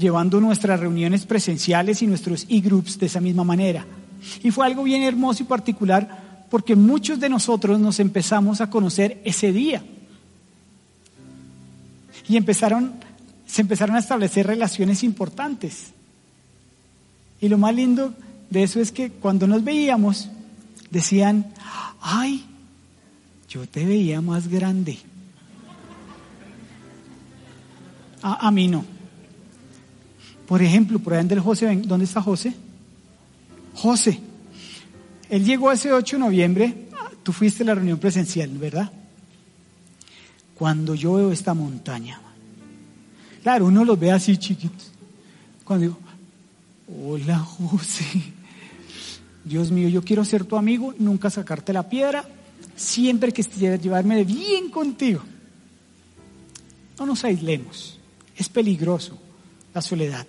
llevando 0.00 0.40
nuestras 0.40 0.80
reuniones 0.80 1.26
presenciales 1.26 2.02
y 2.02 2.06
nuestros 2.06 2.46
e-groups 2.48 2.98
de 2.98 3.06
esa 3.06 3.20
misma 3.20 3.44
manera. 3.44 3.84
Y 4.42 4.50
fue 4.50 4.66
algo 4.66 4.82
bien 4.82 5.02
hermoso 5.02 5.42
y 5.42 5.46
particular 5.46 6.46
porque 6.50 6.74
muchos 6.74 7.20
de 7.20 7.28
nosotros 7.28 7.78
nos 7.78 8.00
empezamos 8.00 8.60
a 8.60 8.70
conocer 8.70 9.20
ese 9.24 9.52
día. 9.52 9.84
Y 12.28 12.36
empezaron, 12.36 12.94
se 13.46 13.62
empezaron 13.62 13.96
a 13.96 14.00
establecer 14.00 14.46
relaciones 14.46 15.04
importantes. 15.04 15.92
Y 17.40 17.48
lo 17.48 17.58
más 17.58 17.74
lindo 17.74 18.14
de 18.48 18.62
eso 18.62 18.80
es 18.80 18.90
que 18.90 19.10
cuando 19.10 19.46
nos 19.46 19.62
veíamos, 19.62 20.28
decían, 20.90 21.52
ay, 22.00 22.44
yo 23.48 23.66
te 23.66 23.84
veía 23.84 24.20
más 24.20 24.48
grande. 24.48 24.98
A, 28.22 28.48
a 28.48 28.50
mí 28.50 28.66
no. 28.66 28.99
Por 30.50 30.62
ejemplo, 30.62 30.98
por 30.98 31.14
ahí 31.14 31.24
del 31.28 31.38
José, 31.38 31.80
¿dónde 31.84 32.06
está 32.06 32.20
José? 32.20 32.52
José. 33.72 34.18
Él 35.28 35.44
llegó 35.44 35.70
ese 35.70 35.92
8 35.92 36.16
de 36.16 36.20
noviembre, 36.20 36.88
tú 37.22 37.30
fuiste 37.30 37.62
a 37.62 37.66
la 37.66 37.76
reunión 37.76 38.00
presencial, 38.00 38.50
¿verdad? 38.58 38.90
Cuando 40.56 40.96
yo 40.96 41.12
veo 41.12 41.30
esta 41.30 41.54
montaña, 41.54 42.20
claro, 43.44 43.66
uno 43.66 43.84
los 43.84 43.96
ve 43.96 44.10
así 44.10 44.36
chiquitos. 44.38 44.90
Cuando 45.62 45.86
digo, 45.86 45.98
hola 47.00 47.38
José, 47.38 48.20
Dios 49.44 49.70
mío, 49.70 49.88
yo 49.88 50.02
quiero 50.02 50.24
ser 50.24 50.44
tu 50.44 50.56
amigo, 50.56 50.92
nunca 50.98 51.30
sacarte 51.30 51.72
la 51.72 51.88
piedra, 51.88 52.28
siempre 52.74 53.32
que 53.32 53.44
llevarme 53.44 54.24
bien 54.24 54.68
contigo. 54.68 55.22
No 56.98 57.06
nos 57.06 57.22
aislemos, 57.22 58.00
es 58.36 58.48
peligroso 58.48 59.16
la 59.72 59.80
soledad. 59.80 60.26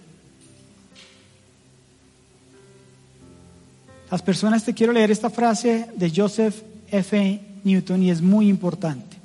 Las 4.11 4.21
personas, 4.21 4.65
te 4.65 4.73
quiero 4.73 4.91
leer 4.91 5.09
esta 5.09 5.29
frase 5.29 5.87
de 5.95 6.11
Joseph 6.13 6.61
F. 6.91 7.39
Newton 7.63 8.03
y 8.03 8.11
es 8.11 8.21
muy 8.21 8.49
importante. 8.49 9.17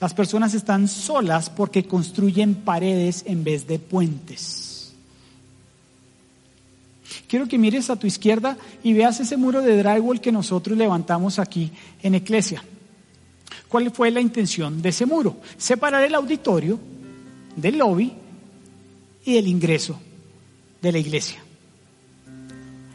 Las 0.00 0.14
personas 0.14 0.54
están 0.54 0.88
solas 0.88 1.50
porque 1.50 1.84
construyen 1.84 2.54
paredes 2.54 3.22
en 3.26 3.44
vez 3.44 3.66
de 3.66 3.78
puentes. 3.78 4.94
Quiero 7.28 7.46
que 7.46 7.58
mires 7.58 7.90
a 7.90 7.96
tu 7.96 8.06
izquierda 8.06 8.56
y 8.82 8.94
veas 8.94 9.20
ese 9.20 9.36
muro 9.36 9.60
de 9.60 9.76
drywall 9.76 10.20
que 10.20 10.32
nosotros 10.32 10.78
levantamos 10.78 11.38
aquí 11.38 11.70
en 12.02 12.14
Iglesia. 12.14 12.64
¿Cuál 13.68 13.90
fue 13.90 14.10
la 14.10 14.20
intención 14.20 14.80
de 14.80 14.88
ese 14.88 15.06
muro? 15.06 15.36
Separar 15.58 16.02
el 16.02 16.14
auditorio 16.14 16.80
del 17.56 17.78
lobby 17.78 18.12
y 19.24 19.34
del 19.34 19.46
ingreso 19.46 20.00
de 20.80 20.92
la 20.92 20.98
iglesia. 20.98 21.38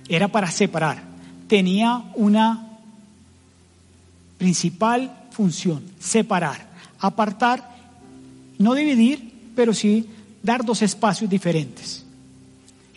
Era 0.09 0.27
para 0.27 0.49
separar. 0.51 1.04
Tenía 1.47 2.03
una 2.15 2.79
principal 4.37 5.27
función, 5.31 5.83
separar, 5.99 6.67
apartar, 6.99 7.69
no 8.57 8.73
dividir, 8.73 9.51
pero 9.55 9.73
sí 9.73 10.07
dar 10.41 10.63
dos 10.63 10.81
espacios 10.81 11.29
diferentes. 11.29 12.05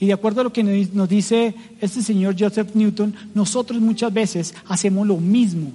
Y 0.01 0.07
de 0.07 0.13
acuerdo 0.13 0.41
a 0.41 0.45
lo 0.45 0.53
que 0.53 0.63
nos 0.63 1.09
dice 1.09 1.55
este 1.81 2.03
señor 2.03 2.37
Joseph 2.39 2.75
Newton, 2.75 3.15
nosotros 3.35 3.81
muchas 3.81 4.13
veces 4.13 4.55
hacemos 4.69 5.07
lo 5.07 5.17
mismo 5.17 5.73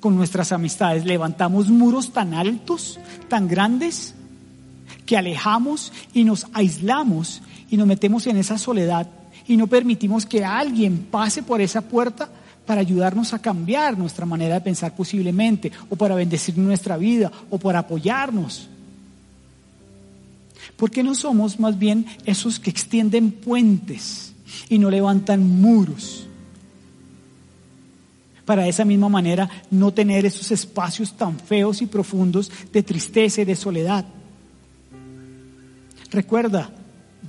con 0.00 0.16
nuestras 0.16 0.50
amistades. 0.52 1.04
Levantamos 1.04 1.68
muros 1.68 2.12
tan 2.12 2.34
altos, 2.34 2.98
tan 3.28 3.46
grandes, 3.46 4.14
que 5.06 5.16
alejamos 5.16 5.92
y 6.12 6.24
nos 6.24 6.46
aislamos 6.52 7.40
y 7.70 7.76
nos 7.76 7.86
metemos 7.86 8.26
en 8.26 8.36
esa 8.36 8.58
soledad 8.58 9.08
y 9.48 9.56
no 9.56 9.66
permitimos 9.66 10.24
que 10.24 10.44
alguien 10.44 11.08
pase 11.10 11.42
por 11.42 11.60
esa 11.60 11.80
puerta 11.80 12.28
para 12.66 12.82
ayudarnos 12.82 13.32
a 13.32 13.38
cambiar 13.38 13.96
nuestra 13.98 14.26
manera 14.26 14.54
de 14.56 14.60
pensar 14.60 14.94
posiblemente, 14.94 15.72
o 15.88 15.96
para 15.96 16.14
bendecir 16.14 16.56
nuestra 16.58 16.98
vida, 16.98 17.32
o 17.48 17.58
para 17.58 17.80
apoyarnos. 17.80 18.68
¿Por 20.76 20.90
qué 20.90 21.02
no 21.02 21.14
somos 21.14 21.58
más 21.58 21.78
bien 21.78 22.04
esos 22.26 22.60
que 22.60 22.70
extienden 22.70 23.32
puentes 23.32 24.34
y 24.68 24.78
no 24.78 24.90
levantan 24.90 25.48
muros? 25.48 26.28
para 28.48 28.62
de 28.62 28.70
esa 28.70 28.86
misma 28.86 29.10
manera 29.10 29.46
no 29.70 29.92
tener 29.92 30.24
esos 30.24 30.50
espacios 30.50 31.12
tan 31.12 31.38
feos 31.38 31.82
y 31.82 31.86
profundos 31.86 32.50
de 32.72 32.82
tristeza 32.82 33.42
y 33.42 33.44
de 33.44 33.54
soledad. 33.54 34.06
Recuerda, 36.10 36.70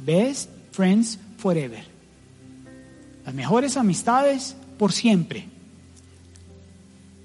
best 0.06 0.50
friends 0.72 1.20
forever. 1.38 1.89
Las 3.30 3.36
mejores 3.36 3.78
amistades 3.78 4.56
por 4.80 4.92
siempre. 4.92 5.46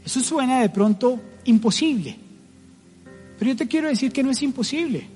Eso 0.04 0.20
suena 0.20 0.61
de 0.61 0.68
pronto 0.68 1.18
imposible, 1.46 2.14
pero 3.38 3.52
yo 3.52 3.56
te 3.56 3.66
quiero 3.66 3.88
decir 3.88 4.12
que 4.12 4.23
no 4.23 4.30
es 4.30 4.42
imposible. 4.42 5.06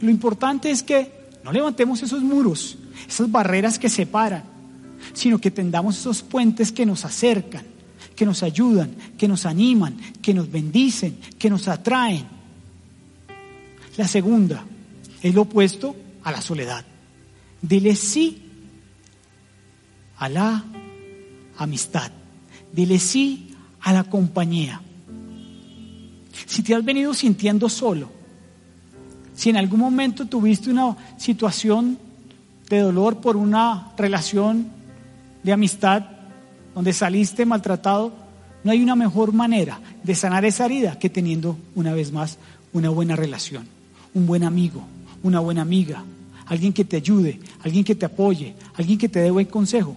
Lo 0.00 0.08
importante 0.08 0.70
es 0.70 0.82
que 0.82 1.12
no 1.44 1.52
levantemos 1.52 2.02
esos 2.02 2.22
muros, 2.22 2.78
esas 3.06 3.30
barreras 3.30 3.78
que 3.78 3.90
separan, 3.90 4.44
sino 5.12 5.38
que 5.38 5.50
tendamos 5.50 5.98
esos 5.98 6.22
puentes 6.22 6.72
que 6.72 6.86
nos 6.86 7.04
acercan 7.04 7.66
que 8.16 8.24
nos 8.24 8.42
ayudan, 8.42 8.94
que 9.18 9.28
nos 9.28 9.44
animan, 9.44 9.98
que 10.22 10.32
nos 10.32 10.50
bendicen, 10.50 11.18
que 11.38 11.50
nos 11.50 11.68
atraen. 11.68 12.26
La 13.98 14.08
segunda 14.08 14.64
es 15.22 15.34
lo 15.34 15.42
opuesto 15.42 15.94
a 16.24 16.32
la 16.32 16.40
soledad. 16.40 16.86
Dile 17.60 17.94
sí 17.96 18.39
a 20.20 20.28
la 20.28 20.64
amistad. 21.56 22.12
Dile 22.72 23.00
sí 23.00 23.56
a 23.80 23.92
la 23.92 24.04
compañía. 24.04 24.80
Si 26.46 26.62
te 26.62 26.74
has 26.74 26.84
venido 26.84 27.12
sintiendo 27.14 27.68
solo, 27.68 28.08
si 29.34 29.50
en 29.50 29.56
algún 29.56 29.80
momento 29.80 30.26
tuviste 30.26 30.70
una 30.70 30.96
situación 31.16 31.98
de 32.68 32.80
dolor 32.80 33.20
por 33.20 33.36
una 33.36 33.92
relación 33.96 34.68
de 35.42 35.52
amistad 35.52 36.04
donde 36.74 36.92
saliste 36.92 37.44
maltratado, 37.44 38.12
No 38.62 38.72
hay 38.72 38.82
una 38.82 38.94
mejor 38.94 39.32
manera 39.32 39.80
de 40.02 40.14
sanar 40.14 40.44
esa 40.44 40.66
herida 40.66 40.98
que 40.98 41.08
teniendo 41.08 41.56
una 41.74 41.94
vez 41.94 42.12
más 42.12 42.36
una 42.74 42.90
buena 42.90 43.16
relación, 43.16 43.66
un 44.12 44.26
buen 44.26 44.44
amigo, 44.44 44.82
una 45.22 45.40
buena 45.40 45.62
amiga, 45.62 46.04
alguien 46.44 46.74
que 46.74 46.84
te 46.84 46.96
ayude, 46.96 47.40
alguien 47.62 47.84
que 47.84 47.94
te 47.94 48.04
apoye, 48.04 48.54
alguien 48.74 48.98
que 48.98 49.08
te 49.08 49.20
dé 49.20 49.30
buen 49.30 49.46
consejo. 49.46 49.96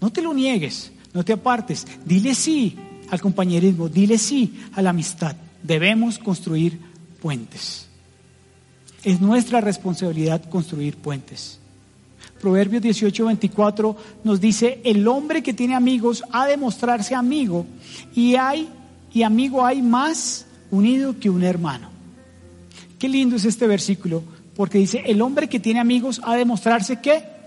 No 0.00 0.10
te 0.10 0.22
lo 0.22 0.32
niegues, 0.32 0.92
no 1.12 1.24
te 1.24 1.32
apartes, 1.32 1.86
dile 2.04 2.34
sí 2.34 2.76
al 3.10 3.20
compañerismo, 3.20 3.88
dile 3.88 4.18
sí 4.18 4.60
a 4.74 4.82
la 4.82 4.90
amistad. 4.90 5.36
Debemos 5.62 6.18
construir 6.18 6.78
puentes. 7.20 7.86
Es 9.04 9.20
nuestra 9.20 9.60
responsabilidad 9.60 10.48
construir 10.48 10.96
puentes. 10.96 11.58
Proverbios 12.40 12.82
18, 12.82 13.26
24 13.26 13.96
nos 14.22 14.40
dice, 14.40 14.80
el 14.84 15.06
hombre 15.08 15.42
que 15.42 15.54
tiene 15.54 15.74
amigos 15.74 16.22
ha 16.32 16.46
de 16.46 16.56
mostrarse 16.56 17.14
amigo 17.14 17.66
y 18.14 18.36
hay, 18.36 18.68
y 19.12 19.22
amigo 19.22 19.64
hay 19.64 19.82
más 19.82 20.46
unido 20.70 21.18
que 21.18 21.30
un 21.30 21.42
hermano. 21.42 21.90
Qué 22.98 23.08
lindo 23.08 23.36
es 23.36 23.44
este 23.44 23.66
versículo, 23.66 24.22
porque 24.54 24.78
dice, 24.78 25.02
el 25.06 25.22
hombre 25.22 25.48
que 25.48 25.60
tiene 25.60 25.80
amigos 25.80 26.20
ha 26.24 26.36
de 26.36 26.44
mostrarse 26.44 27.00
que 27.00 27.37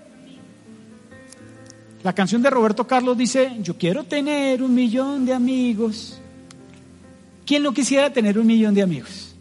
la 2.03 2.13
canción 2.13 2.41
de 2.41 2.50
Roberto 2.50 2.88
Carlos 2.88 3.17
dice, 3.17 3.58
yo 3.62 3.77
quiero 3.77 4.03
tener 4.03 4.63
un 4.63 4.74
millón 4.74 5.25
de 5.25 5.34
amigos. 5.34 6.20
¿Quién 7.46 7.63
no 7.63 7.74
quisiera 7.74 8.12
tener 8.12 8.39
un 8.39 8.48
millón 8.48 8.74
de 8.74 8.81
amigos? 8.81 9.36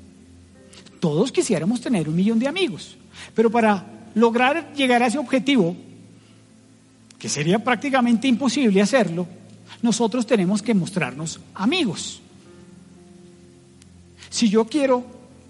Todos 1.01 1.33
quisiéramos 1.33 1.81
tener 1.81 2.09
un 2.09 2.17
millón 2.17 2.39
de 2.39 2.49
amigos, 2.49 2.97
pero 3.35 3.51
para 3.51 3.87
lograr 4.15 4.75
llegar 4.75 5.03
a 5.03 5.07
ese 5.07 5.19
objetivo, 5.19 5.75
que 7.19 7.29
sería 7.29 7.59
prácticamente 7.63 8.29
imposible 8.29 8.83
hacerlo, 8.83 9.27
nosotros 9.83 10.27
tenemos 10.27 10.63
que 10.63 10.75
mostrarnos 10.75 11.41
amigos. 11.55 12.21
Si 14.29 14.49
yo 14.51 14.67
quiero 14.67 15.05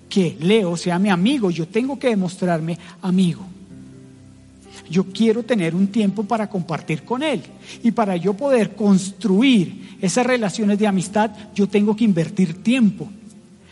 que 0.08 0.36
Leo 0.40 0.76
sea 0.76 0.98
mi 0.98 1.10
amigo, 1.10 1.50
yo 1.50 1.66
tengo 1.66 1.98
que 1.98 2.08
demostrarme 2.08 2.78
amigo. 3.02 3.44
Yo 4.90 5.04
quiero 5.04 5.44
tener 5.44 5.76
un 5.76 5.86
tiempo 5.86 6.24
para 6.24 6.50
compartir 6.50 7.04
con 7.04 7.22
él. 7.22 7.40
Y 7.82 7.92
para 7.92 8.16
yo 8.16 8.34
poder 8.34 8.74
construir 8.74 9.96
esas 10.00 10.26
relaciones 10.26 10.78
de 10.80 10.88
amistad, 10.88 11.30
yo 11.54 11.68
tengo 11.68 11.94
que 11.94 12.04
invertir 12.04 12.62
tiempo. 12.62 13.08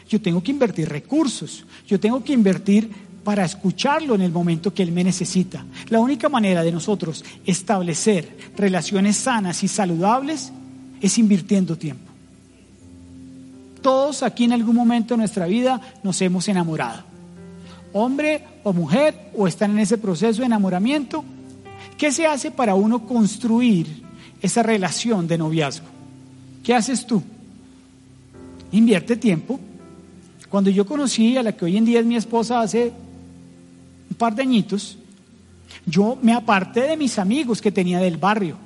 Yo 0.08 0.20
tengo 0.20 0.40
que 0.40 0.52
invertir 0.52 0.88
recursos. 0.88 1.64
Yo 1.88 1.98
tengo 1.98 2.22
que 2.22 2.32
invertir 2.32 2.88
para 3.24 3.44
escucharlo 3.44 4.14
en 4.14 4.22
el 4.22 4.30
momento 4.30 4.72
que 4.72 4.84
Él 4.84 4.92
me 4.92 5.02
necesita. 5.02 5.66
La 5.88 5.98
única 5.98 6.28
manera 6.28 6.62
de 6.62 6.70
nosotros 6.70 7.24
establecer 7.44 8.38
relaciones 8.56 9.16
sanas 9.16 9.64
y 9.64 9.68
saludables 9.68 10.52
es 11.00 11.18
invirtiendo 11.18 11.76
tiempo. 11.76 12.10
Todos 13.82 14.22
aquí 14.22 14.44
en 14.44 14.52
algún 14.52 14.76
momento 14.76 15.14
de 15.14 15.18
nuestra 15.18 15.46
vida 15.46 15.80
nos 16.02 16.22
hemos 16.22 16.48
enamorado. 16.48 17.07
Hombre 17.92 18.44
o 18.64 18.72
mujer 18.72 19.30
o 19.36 19.46
están 19.46 19.72
en 19.72 19.78
ese 19.80 19.98
proceso 19.98 20.40
de 20.40 20.46
enamoramiento. 20.46 21.24
¿Qué 21.96 22.12
se 22.12 22.26
hace 22.26 22.50
para 22.50 22.74
uno 22.74 23.06
construir 23.06 24.02
esa 24.40 24.62
relación 24.62 25.26
de 25.26 25.38
noviazgo? 25.38 25.86
¿Qué 26.62 26.74
haces 26.74 27.06
tú? 27.06 27.22
Invierte 28.72 29.16
tiempo. 29.16 29.58
Cuando 30.48 30.70
yo 30.70 30.86
conocí 30.86 31.36
a 31.36 31.42
la 31.42 31.52
que 31.52 31.64
hoy 31.64 31.76
en 31.76 31.84
día 31.84 32.00
es 32.00 32.06
mi 32.06 32.16
esposa 32.16 32.60
hace 32.60 32.92
un 34.10 34.16
par 34.16 34.34
de 34.34 34.42
añitos, 34.42 34.98
yo 35.86 36.18
me 36.22 36.32
aparté 36.32 36.82
de 36.82 36.96
mis 36.96 37.18
amigos 37.18 37.60
que 37.60 37.72
tenía 37.72 37.98
del 37.98 38.16
barrio 38.16 38.56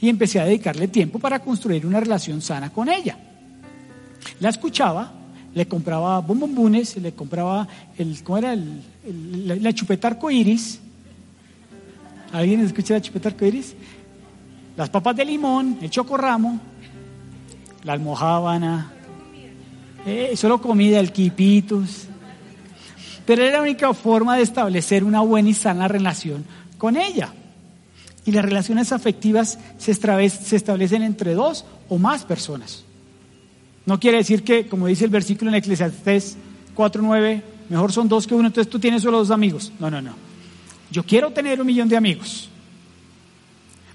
y 0.00 0.08
empecé 0.08 0.40
a 0.40 0.44
dedicarle 0.44 0.88
tiempo 0.88 1.18
para 1.18 1.38
construir 1.38 1.86
una 1.86 2.00
relación 2.00 2.40
sana 2.40 2.70
con 2.70 2.88
ella. 2.88 3.16
La 4.40 4.48
escuchaba, 4.48 5.12
le 5.54 5.68
compraba 5.68 6.20
bombombunes, 6.20 6.96
le 6.96 7.12
compraba 7.12 7.66
el, 7.96 8.22
¿cómo 8.22 8.38
era? 8.38 8.52
El, 8.52 9.62
la, 9.62 9.72
chupeta 9.72 10.08
arcoíris. 10.08 10.80
¿Alguien 12.32 12.60
escucha 12.60 12.94
la 12.94 13.00
chupeta 13.00 13.28
arcoíris? 13.28 13.74
Las 14.76 14.90
papas 14.90 15.14
de 15.16 15.24
limón, 15.24 15.78
el 15.80 15.90
chocorramo, 15.90 16.60
la 17.84 17.92
almohábana, 17.92 18.92
eh, 20.04 20.32
solo 20.36 20.60
comida, 20.60 20.98
el 20.98 21.12
quipitos. 21.12 22.08
Pero 23.24 23.42
era 23.42 23.58
la 23.58 23.62
única 23.62 23.94
forma 23.94 24.36
de 24.36 24.42
establecer 24.42 25.04
una 25.04 25.20
buena 25.20 25.48
y 25.48 25.54
sana 25.54 25.86
relación 25.86 26.44
con 26.76 26.96
ella. 26.96 27.32
Y 28.26 28.32
las 28.32 28.44
relaciones 28.44 28.90
afectivas 28.92 29.58
se, 29.78 29.92
establecen 29.92 31.02
entre 31.02 31.34
dos 31.34 31.64
o 31.88 31.98
más 31.98 32.24
personas. 32.24 32.84
No 33.86 34.00
quiere 34.00 34.18
decir 34.18 34.42
que, 34.42 34.66
como 34.66 34.86
dice 34.86 35.04
el 35.04 35.10
versículo 35.10 35.50
en 35.50 35.56
Eclesiastés 35.56 36.36
4.9, 36.74 37.42
mejor 37.68 37.92
son 37.92 38.08
dos 38.08 38.26
que 38.26 38.34
uno, 38.34 38.46
entonces 38.46 38.70
tú 38.70 38.78
tienes 38.78 39.02
solo 39.02 39.18
dos 39.18 39.30
amigos. 39.30 39.72
No, 39.78 39.90
no, 39.90 40.00
no. 40.00 40.14
Yo 40.90 41.02
quiero 41.04 41.30
tener 41.30 41.60
un 41.60 41.66
millón 41.66 41.88
de 41.88 41.96
amigos. 41.96 42.48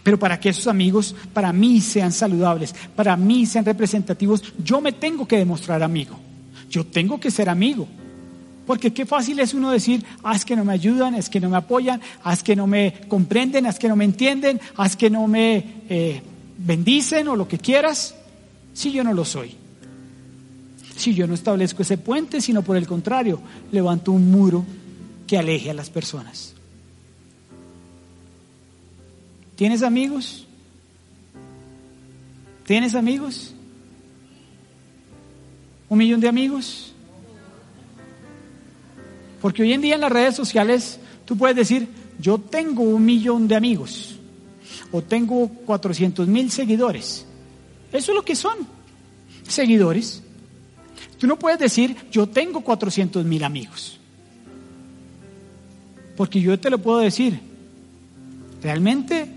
Pero 0.04 0.18
para 0.18 0.40
que 0.40 0.50
esos 0.50 0.68
amigos 0.68 1.16
para 1.34 1.52
mí 1.52 1.82
sean 1.82 2.12
saludables, 2.12 2.74
para 2.96 3.16
mí 3.18 3.46
sean 3.46 3.66
representativos, 3.66 4.44
yo 4.64 4.82
me 4.82 4.92
tengo 4.92 5.28
que 5.28 5.38
demostrar 5.38 5.84
amigo. 5.84 6.20
Yo 6.70 6.86
tengo 6.86 7.20
que 7.20 7.32
ser 7.32 7.50
amigo. 7.50 7.88
Porque 8.66 8.94
qué 8.94 9.06
fácil 9.06 9.40
es 9.40 9.54
uno 9.56 9.72
decir, 9.72 10.06
es 10.34 10.46
que 10.46 10.56
no 10.56 10.64
me 10.64 10.74
ayudan, 10.74 11.16
es 11.16 11.28
que 11.28 11.40
no 11.40 11.50
me 11.50 11.58
apoyan, 11.58 12.00
es 12.32 12.44
que 12.44 12.56
no 12.56 12.68
me 12.68 12.94
comprenden, 13.08 13.66
es 13.66 13.80
que 13.80 13.88
no 13.88 13.96
me 13.96 14.06
entienden, 14.06 14.62
es 14.84 14.96
que 14.96 15.10
no 15.10 15.28
me 15.28 15.82
eh, 15.90 16.22
bendicen 16.58 17.28
o 17.30 17.36
lo 17.36 17.48
que 17.48 17.58
quieras, 17.58 18.16
si 18.74 18.92
yo 18.92 19.04
no 19.04 19.14
lo 19.14 19.26
soy. 19.26 19.59
Si 21.00 21.14
yo 21.14 21.28
no 21.28 21.34
establezco 21.34 21.82
ese 21.82 21.98
puente, 21.98 22.42
sino 22.42 22.62
por 22.62 22.76
el 22.76 22.86
contrario, 22.86 23.40
levanto 23.72 24.12
un 24.12 24.30
muro 24.30 24.66
que 25.26 25.38
aleje 25.38 25.70
a 25.70 25.74
las 25.74 25.90
personas. 25.90 26.54
¿Tienes 29.56 29.82
amigos? 29.82 30.46
¿Tienes 32.66 32.96
amigos? 32.96 33.54
¿Un 35.88 35.98
millón 35.98 36.20
de 36.20 36.28
amigos? 36.28 36.92
Porque 39.42 39.62
hoy 39.62 39.72
en 39.72 39.80
día 39.80 39.96
en 39.96 40.02
las 40.02 40.12
redes 40.12 40.36
sociales 40.36 41.00
tú 41.24 41.38
puedes 41.38 41.56
decir, 41.56 41.88
yo 42.20 42.40
tengo 42.40 42.84
un 42.84 43.06
millón 43.06 43.48
de 43.48 43.56
amigos 43.56 44.20
o 44.92 45.02
tengo 45.02 45.48
400 45.48 46.28
mil 46.28 46.52
seguidores. 46.52 47.26
Eso 47.94 48.12
es 48.12 48.16
lo 48.16 48.26
que 48.26 48.36
son, 48.36 48.58
seguidores. 49.48 50.24
Tú 51.20 51.28
no 51.28 51.38
puedes 51.38 51.60
decir, 51.60 51.96
yo 52.12 52.28
tengo 52.28 52.62
400 52.62 53.26
mil 53.26 53.44
amigos. 53.44 54.00
Porque 56.16 56.42
yo 56.42 56.60
te 56.60 56.70
lo 56.70 56.80
puedo 56.80 57.00
decir. 57.00 57.40
Realmente 58.64 59.28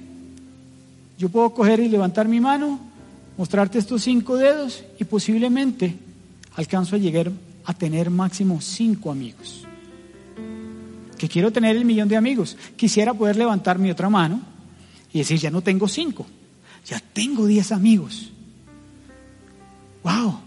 yo 1.19 1.29
puedo 1.29 1.53
coger 1.53 1.81
y 1.81 1.89
levantar 1.89 2.29
mi 2.29 2.41
mano, 2.41 2.81
mostrarte 3.37 3.79
estos 3.79 4.03
cinco 4.03 4.37
dedos 4.37 4.83
y 4.99 5.05
posiblemente 5.05 5.97
alcanzo 6.55 6.97
a 6.97 6.99
llegar 6.99 7.31
a 7.65 7.75
tener 7.75 8.11
máximo 8.11 8.61
cinco 8.61 9.11
amigos 9.11 9.67
que 11.23 11.29
quiero 11.29 11.53
tener 11.53 11.77
el 11.77 11.85
millón 11.85 12.09
de 12.09 12.17
amigos. 12.17 12.57
Quisiera 12.75 13.15
poder 13.15 13.37
levantar 13.37 13.79
mi 13.79 13.93
otra 13.93 14.11
mano 14.11 14.41
y 15.13 15.19
decir, 15.19 15.39
ya 15.39 15.53
no 15.53 15.63
tengo 15.63 15.87
cinco, 15.87 16.27
ya 16.85 16.99
tengo 16.99 17.47
diez 17.47 17.71
amigos. 17.71 18.29
¡Wow! 20.03 20.41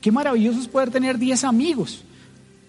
Qué 0.00 0.10
maravilloso 0.10 0.60
es 0.60 0.68
poder 0.68 0.90
tener 0.90 1.18
diez 1.18 1.44
amigos. 1.44 2.02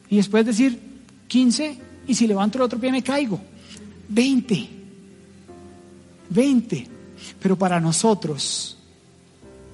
Y 0.10 0.18
después 0.18 0.46
decir, 0.46 0.80
quince, 1.28 1.80
y 2.08 2.16
si 2.16 2.28
levanto 2.28 2.58
el 2.58 2.64
otro 2.64 2.80
pie 2.80 2.92
me 2.92 3.04
caigo. 3.04 3.40
Veinte. 4.10 4.68
Veinte. 6.30 6.88
Pero 7.40 7.58
para 7.58 7.80
nosotros, 7.80 8.78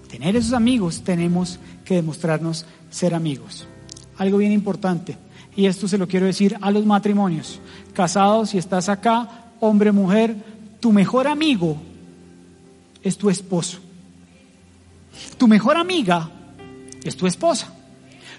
tener 0.09 0.35
esos 0.35 0.53
amigos, 0.53 1.01
tenemos 1.03 1.59
que 1.83 1.95
demostrarnos 1.95 2.65
ser 2.89 3.15
amigos. 3.15 3.65
Algo 4.17 4.37
bien 4.37 4.51
importante 4.51 5.17
y 5.57 5.65
esto 5.65 5.87
se 5.87 5.97
lo 5.97 6.07
quiero 6.07 6.27
decir 6.27 6.55
a 6.61 6.69
los 6.69 6.85
matrimonios, 6.85 7.59
casados, 7.93 8.51
si 8.51 8.59
estás 8.59 8.89
acá, 8.89 9.47
hombre, 9.59 9.91
mujer, 9.91 10.35
tu 10.79 10.93
mejor 10.93 11.27
amigo 11.27 11.77
es 13.01 13.17
tu 13.17 13.31
esposo. 13.31 13.79
Tu 15.39 15.47
mejor 15.47 15.77
amiga 15.77 16.29
es 17.03 17.15
tu 17.15 17.27
esposa. 17.27 17.73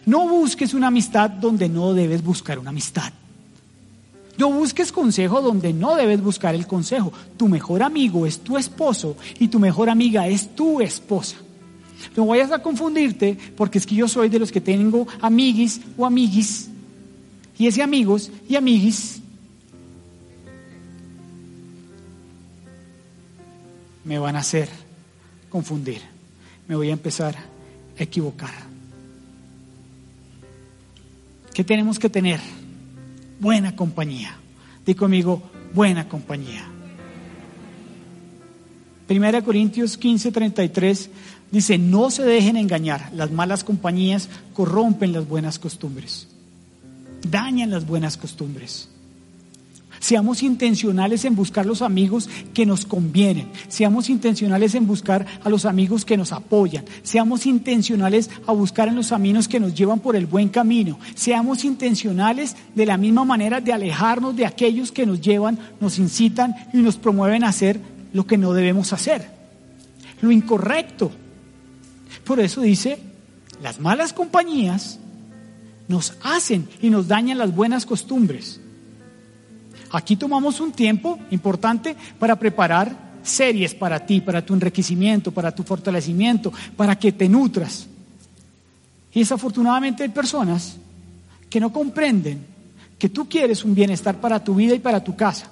No 0.06 0.28
busques 0.28 0.74
una 0.74 0.88
amistad 0.88 1.30
donde 1.30 1.68
no 1.68 1.92
debes 1.92 2.22
buscar 2.22 2.58
una 2.58 2.70
amistad. 2.70 3.12
No 4.38 4.52
busques 4.52 4.92
consejo 4.92 5.42
donde 5.42 5.72
no 5.72 5.96
debes 5.96 6.22
buscar 6.22 6.54
el 6.54 6.66
consejo. 6.66 7.12
Tu 7.36 7.48
mejor 7.48 7.82
amigo 7.82 8.24
es 8.24 8.38
tu 8.38 8.56
esposo 8.56 9.16
y 9.38 9.48
tu 9.48 9.58
mejor 9.58 9.90
amiga 9.90 10.28
es 10.28 10.54
tu 10.54 10.80
esposa. 10.80 11.36
No 12.16 12.26
vayas 12.26 12.52
a 12.52 12.62
confundirte 12.62 13.36
porque 13.56 13.78
es 13.78 13.86
que 13.86 13.96
yo 13.96 14.06
soy 14.06 14.28
de 14.28 14.38
los 14.38 14.52
que 14.52 14.60
tengo 14.60 15.06
amiguis 15.20 15.80
o 15.96 16.06
amiguis 16.06 16.68
y 17.58 17.66
ese 17.66 17.82
amigos 17.82 18.30
y 18.48 18.54
amiguis 18.54 19.20
me 24.04 24.18
van 24.18 24.36
a 24.36 24.38
hacer 24.38 24.68
confundir. 25.50 26.00
me 26.68 26.76
voy 26.76 26.90
a 26.90 26.92
empezar 26.92 27.34
equivocar. 28.04 28.54
¿Qué 31.52 31.64
tenemos 31.64 31.98
que 31.98 32.08
tener? 32.08 32.40
Buena 33.40 33.74
compañía. 33.74 34.36
Di 34.86 34.94
conmigo, 34.94 35.42
buena 35.74 36.08
compañía. 36.08 36.64
Primera 39.06 39.42
Corintios 39.42 39.96
15, 39.96 40.32
33 40.32 41.10
dice, 41.50 41.78
no 41.78 42.10
se 42.10 42.24
dejen 42.24 42.56
engañar, 42.58 43.10
las 43.14 43.30
malas 43.30 43.64
compañías 43.64 44.28
corrompen 44.52 45.14
las 45.14 45.26
buenas 45.26 45.58
costumbres, 45.58 46.28
dañan 47.22 47.70
las 47.70 47.86
buenas 47.86 48.18
costumbres. 48.18 48.90
Seamos 50.00 50.42
intencionales 50.42 51.24
en 51.24 51.34
buscar 51.34 51.66
los 51.66 51.82
amigos 51.82 52.28
que 52.54 52.66
nos 52.66 52.86
convienen. 52.86 53.50
Seamos 53.68 54.08
intencionales 54.10 54.74
en 54.74 54.86
buscar 54.86 55.26
a 55.42 55.48
los 55.48 55.64
amigos 55.64 56.04
que 56.04 56.16
nos 56.16 56.32
apoyan. 56.32 56.84
Seamos 57.02 57.46
intencionales 57.46 58.30
a 58.46 58.52
buscar 58.52 58.88
en 58.88 58.94
los 58.94 59.12
amigos 59.12 59.48
que 59.48 59.60
nos 59.60 59.74
llevan 59.74 59.98
por 59.98 60.14
el 60.14 60.26
buen 60.26 60.48
camino. 60.48 60.98
Seamos 61.14 61.64
intencionales 61.64 62.56
de 62.74 62.86
la 62.86 62.96
misma 62.96 63.24
manera 63.24 63.60
de 63.60 63.72
alejarnos 63.72 64.36
de 64.36 64.46
aquellos 64.46 64.92
que 64.92 65.06
nos 65.06 65.20
llevan, 65.20 65.58
nos 65.80 65.98
incitan 65.98 66.54
y 66.72 66.78
nos 66.78 66.96
promueven 66.96 67.42
a 67.42 67.48
hacer 67.48 67.80
lo 68.12 68.26
que 68.26 68.38
no 68.38 68.52
debemos 68.52 68.92
hacer. 68.92 69.28
Lo 70.20 70.30
incorrecto. 70.30 71.10
Por 72.24 72.40
eso 72.40 72.60
dice, 72.60 72.98
las 73.62 73.80
malas 73.80 74.12
compañías 74.12 75.00
nos 75.88 76.14
hacen 76.22 76.68
y 76.80 76.90
nos 76.90 77.08
dañan 77.08 77.38
las 77.38 77.54
buenas 77.54 77.84
costumbres. 77.84 78.60
Aquí 79.92 80.16
tomamos 80.16 80.60
un 80.60 80.72
tiempo 80.72 81.18
importante 81.30 81.96
para 82.18 82.36
preparar 82.36 83.08
series 83.22 83.74
para 83.74 84.04
ti, 84.04 84.20
para 84.20 84.44
tu 84.44 84.54
enriquecimiento, 84.54 85.32
para 85.32 85.54
tu 85.54 85.62
fortalecimiento, 85.62 86.52
para 86.76 86.98
que 86.98 87.12
te 87.12 87.28
nutras. 87.28 87.86
Y 89.12 89.20
desafortunadamente 89.20 90.02
hay 90.02 90.08
personas 90.10 90.76
que 91.48 91.60
no 91.60 91.72
comprenden 91.72 92.44
que 92.98 93.08
tú 93.08 93.28
quieres 93.28 93.64
un 93.64 93.74
bienestar 93.74 94.20
para 94.20 94.42
tu 94.42 94.54
vida 94.54 94.74
y 94.74 94.80
para 94.80 95.02
tu 95.02 95.16
casa. 95.16 95.50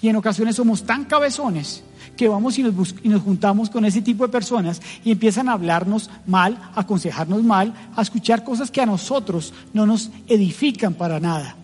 Y 0.00 0.08
en 0.08 0.16
ocasiones 0.16 0.56
somos 0.56 0.84
tan 0.84 1.04
cabezones 1.04 1.82
que 2.16 2.28
vamos 2.28 2.58
y 2.58 2.62
nos, 2.62 2.94
y 3.02 3.08
nos, 3.08 3.22
juntamos 3.22 3.70
con 3.70 3.84
ese 3.84 4.02
tipo 4.02 4.24
de 4.24 4.32
personas 4.32 4.80
y 5.04 5.10
empiezan 5.10 5.48
a 5.48 5.52
hablarnos 5.52 6.10
mal, 6.26 6.58
a 6.74 6.80
aconsejarnos 6.80 7.42
mal, 7.42 7.74
a 7.96 8.02
escuchar 8.02 8.44
cosas 8.44 8.70
que 8.70 8.80
a 8.80 8.86
nosotros 8.86 9.52
no 9.72 9.86
nos 9.86 10.10
edifican 10.28 10.94
para 10.94 11.20
nada. 11.20 11.56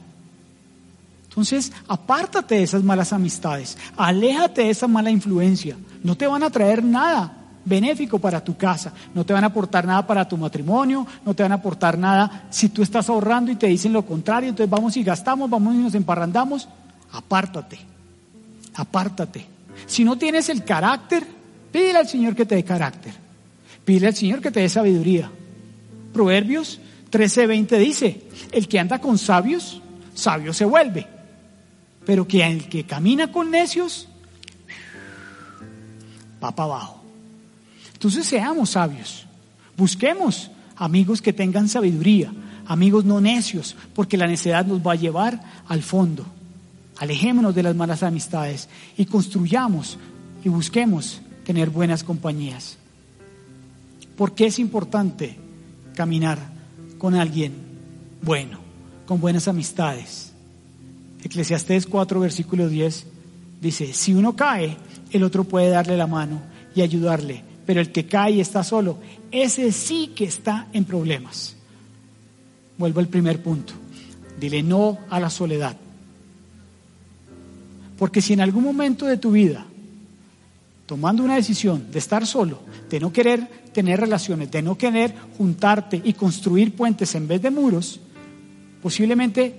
Entonces, 1.39 1.73
apártate 1.87 2.57
de 2.57 2.65
esas 2.65 2.83
malas 2.83 3.13
amistades, 3.13 3.79
aléjate 3.97 4.63
de 4.63 4.71
esa 4.71 4.89
mala 4.89 5.09
influencia. 5.09 5.77
No 6.03 6.17
te 6.17 6.27
van 6.27 6.43
a 6.43 6.51
traer 6.51 6.83
nada 6.83 7.33
benéfico 7.65 8.19
para 8.19 8.43
tu 8.43 8.57
casa, 8.57 8.93
no 9.15 9.25
te 9.25 9.35
van 9.35 9.45
a 9.45 9.47
aportar 9.47 9.87
nada 9.87 10.05
para 10.05 10.27
tu 10.27 10.37
matrimonio, 10.37 11.07
no 11.25 11.35
te 11.35 11.45
van 11.45 11.53
a 11.53 11.55
aportar 11.55 11.97
nada 11.97 12.49
si 12.51 12.71
tú 12.71 12.83
estás 12.83 13.09
ahorrando 13.09 13.53
y 13.53 13.55
te 13.55 13.69
dicen 13.69 13.93
lo 13.93 14.05
contrario, 14.05 14.49
entonces 14.49 14.69
vamos 14.69 14.97
y 14.97 15.05
gastamos, 15.05 15.49
vamos 15.49 15.77
y 15.77 15.79
nos 15.79 15.95
emparrandamos. 15.95 16.69
Apártate, 17.13 17.79
apártate. 18.75 19.47
Si 19.87 20.03
no 20.03 20.19
tienes 20.19 20.49
el 20.49 20.65
carácter, 20.65 21.25
pídele 21.71 22.01
al 22.01 22.09
Señor 22.09 22.35
que 22.35 22.47
te 22.47 22.57
dé 22.57 22.65
carácter, 22.65 23.13
pídele 23.85 24.09
al 24.09 24.17
Señor 24.17 24.41
que 24.41 24.51
te 24.51 24.59
dé 24.59 24.69
sabiduría. 24.69 25.31
Proverbios 26.13 26.81
13:20 27.13 27.79
dice, 27.79 28.23
el 28.51 28.67
que 28.67 28.81
anda 28.81 28.99
con 28.99 29.19
sabios, 29.19 29.81
sabio 30.15 30.53
se 30.53 30.65
vuelve 30.65 31.18
pero 32.09 32.27
que 32.27 32.43
el 32.43 32.71
que 32.71 32.85
camina 32.85 33.31
con 33.31 33.51
necios 33.51 34.09
va 36.43 36.53
para 36.53 36.65
abajo. 36.65 37.03
Entonces 37.93 38.25
seamos 38.25 38.71
sabios, 38.71 39.27
busquemos 39.77 40.51
amigos 40.77 41.21
que 41.21 41.35
tengan 41.35 41.69
sabiduría, 41.69 42.33
amigos 42.65 43.05
no 43.05 43.21
necios, 43.21 43.77
porque 43.95 44.17
la 44.17 44.27
necedad 44.27 44.65
nos 44.65 44.81
va 44.81 44.93
a 44.93 44.95
llevar 44.95 45.43
al 45.69 45.83
fondo. 45.83 46.25
Alejémonos 46.97 47.55
de 47.55 47.63
las 47.63 47.77
malas 47.77 48.03
amistades 48.03 48.71
y 48.97 49.05
construyamos 49.05 49.99
y 50.43 50.49
busquemos 50.49 51.21
tener 51.45 51.69
buenas 51.69 52.05
compañías. 52.05 52.79
Porque 54.17 54.47
es 54.47 54.59
importante 54.59 55.37
caminar 55.95 56.39
con 56.97 57.15
alguien 57.15 57.53
bueno, 58.23 58.61
con 59.05 59.21
buenas 59.21 59.47
amistades. 59.47 60.28
Eclesiastés 61.23 61.87
4, 61.87 62.21
versículo 62.21 62.69
10 62.69 63.07
dice, 63.61 63.93
si 63.93 64.15
uno 64.15 64.37
cae, 64.37 64.77
el 65.11 65.23
otro 65.23 65.45
puede 65.45 65.71
darle 65.71 65.97
la 65.97 66.07
mano 66.07 66.41
y 66.75 66.83
ayudarle, 66.83 67.43
pero 67.67 67.81
el 67.81 67.91
que 67.91 68.07
cae 68.07 68.33
y 68.33 68.41
está 68.41 68.63
solo, 68.63 68.99
ese 69.31 69.73
sí 69.73 70.13
que 70.15 70.25
está 70.25 70.69
en 70.73 70.85
problemas. 70.85 71.57
Vuelvo 72.77 73.01
al 73.01 73.09
primer 73.09 73.43
punto. 73.43 73.73
Dile 74.39 74.63
no 74.63 74.99
a 75.11 75.19
la 75.19 75.31
soledad. 75.31 75.77
Porque 77.99 78.23
si 78.23 78.33
en 78.33 78.41
algún 78.41 78.63
momento 78.63 79.07
de 79.07 79.17
tu 79.17 79.33
vida, 79.33 79.67
tomando 80.87 81.25
una 81.25 81.35
decisión 81.35 81.91
de 81.91 81.99
estar 81.99 82.25
solo, 82.25 82.61
de 82.89 83.01
no 83.01 83.13
querer 83.13 83.69
tener 83.73 83.99
relaciones, 83.99 84.51
de 84.51 84.63
no 84.63 84.79
querer 84.79 85.13
juntarte 85.37 86.01
y 86.03 86.13
construir 86.13 86.77
puentes 86.77 87.15
en 87.17 87.27
vez 87.27 87.43
de 87.43 87.51
muros, 87.51 87.99
posiblemente 88.81 89.55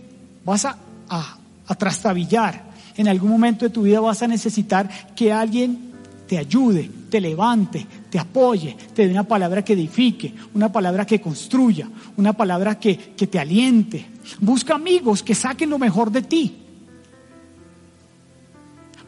vas 0.45 0.63
a, 0.63 0.78
a 1.10 1.38
a 1.70 1.76
trastabillar. 1.76 2.66
En 2.98 3.08
algún 3.08 3.30
momento 3.30 3.64
de 3.64 3.70
tu 3.70 3.84
vida 3.84 4.02
vas 4.02 4.22
a 4.22 4.28
necesitar 4.28 4.90
que 5.16 5.32
alguien 5.32 5.94
te 6.28 6.38
ayude, 6.38 6.92
te 7.10 7.22
levante, 7.22 7.88
te 8.10 8.20
apoye, 8.20 8.76
te 8.94 9.06
dé 9.06 9.12
una 9.12 9.24
palabra 9.24 9.64
que 9.64 9.74
edifique, 9.74 10.34
una 10.54 10.72
palabra 10.72 11.06
que 11.06 11.22
construya, 11.22 11.88
una 12.18 12.34
palabra 12.34 12.78
que, 12.78 12.98
que 12.98 13.28
te 13.28 13.40
aliente. 13.40 14.06
Busca 14.42 14.76
amigos 14.76 15.24
que 15.24 15.34
saquen 15.34 15.70
lo 15.70 15.80
mejor 15.80 16.12
de 16.12 16.24
ti. 16.24 16.56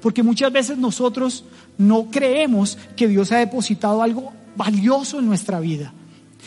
Porque 0.02 0.24
muchas 0.24 0.52
veces 0.52 0.78
nosotros 0.78 1.43
no 1.78 2.10
creemos 2.10 2.78
que 2.95 3.08
Dios 3.08 3.32
ha 3.32 3.38
depositado 3.38 4.02
algo 4.02 4.32
valioso 4.56 5.19
en 5.19 5.26
nuestra 5.26 5.60
vida 5.60 5.93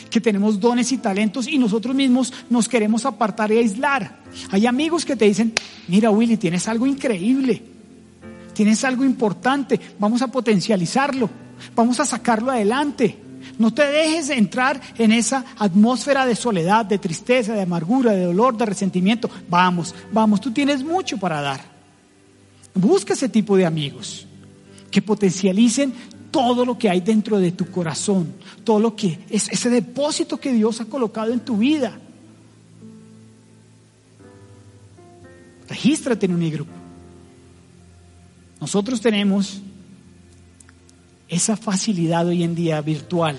que 0.09 0.21
tenemos 0.21 0.59
dones 0.59 0.91
y 0.91 0.97
talentos 0.97 1.47
y 1.47 1.57
nosotros 1.57 1.95
mismos 1.95 2.33
nos 2.49 2.67
queremos 2.69 3.05
apartar 3.05 3.51
y 3.51 3.57
aislar. 3.57 4.23
Hay 4.51 4.65
amigos 4.65 5.05
que 5.05 5.15
te 5.15 5.25
dicen, 5.25 5.53
mira 5.87 6.09
Willy, 6.11 6.37
tienes 6.37 6.67
algo 6.67 6.85
increíble, 6.85 7.61
tienes 8.53 8.83
algo 8.83 9.03
importante, 9.03 9.79
vamos 9.99 10.21
a 10.21 10.27
potencializarlo, 10.27 11.29
vamos 11.75 11.99
a 11.99 12.05
sacarlo 12.05 12.51
adelante. 12.51 13.19
No 13.59 13.73
te 13.73 13.83
dejes 13.83 14.31
entrar 14.31 14.81
en 14.97 15.11
esa 15.11 15.45
atmósfera 15.57 16.25
de 16.25 16.35
soledad, 16.35 16.85
de 16.85 16.97
tristeza, 16.97 17.53
de 17.53 17.61
amargura, 17.61 18.11
de 18.11 18.25
dolor, 18.25 18.57
de 18.57 18.65
resentimiento. 18.65 19.29
Vamos, 19.49 19.93
vamos, 20.11 20.41
tú 20.41 20.51
tienes 20.51 20.83
mucho 20.83 21.17
para 21.17 21.41
dar. 21.41 21.61
Busca 22.73 23.13
ese 23.13 23.29
tipo 23.29 23.55
de 23.55 23.65
amigos 23.65 24.27
que 24.91 25.01
potencialicen 25.01 25.93
todo 26.35 26.65
lo 26.65 26.77
que 26.77 26.89
hay 26.89 26.99
dentro 26.99 27.39
de 27.39 27.53
tu 27.53 27.71
corazón, 27.71 28.33
todo 28.65 28.77
lo 28.77 28.93
que 28.93 29.19
es 29.29 29.47
ese 29.47 29.69
depósito 29.69 30.35
que 30.35 30.51
Dios 30.51 30.81
ha 30.81 30.85
colocado 30.85 31.31
en 31.31 31.39
tu 31.39 31.55
vida. 31.55 31.97
Regístrate 35.69 36.25
en 36.25 36.33
un 36.33 36.43
e-group. 36.43 36.67
Nosotros 38.59 38.99
tenemos 38.99 39.61
esa 41.29 41.55
facilidad 41.55 42.27
hoy 42.27 42.43
en 42.43 42.53
día 42.53 42.81
virtual. 42.81 43.37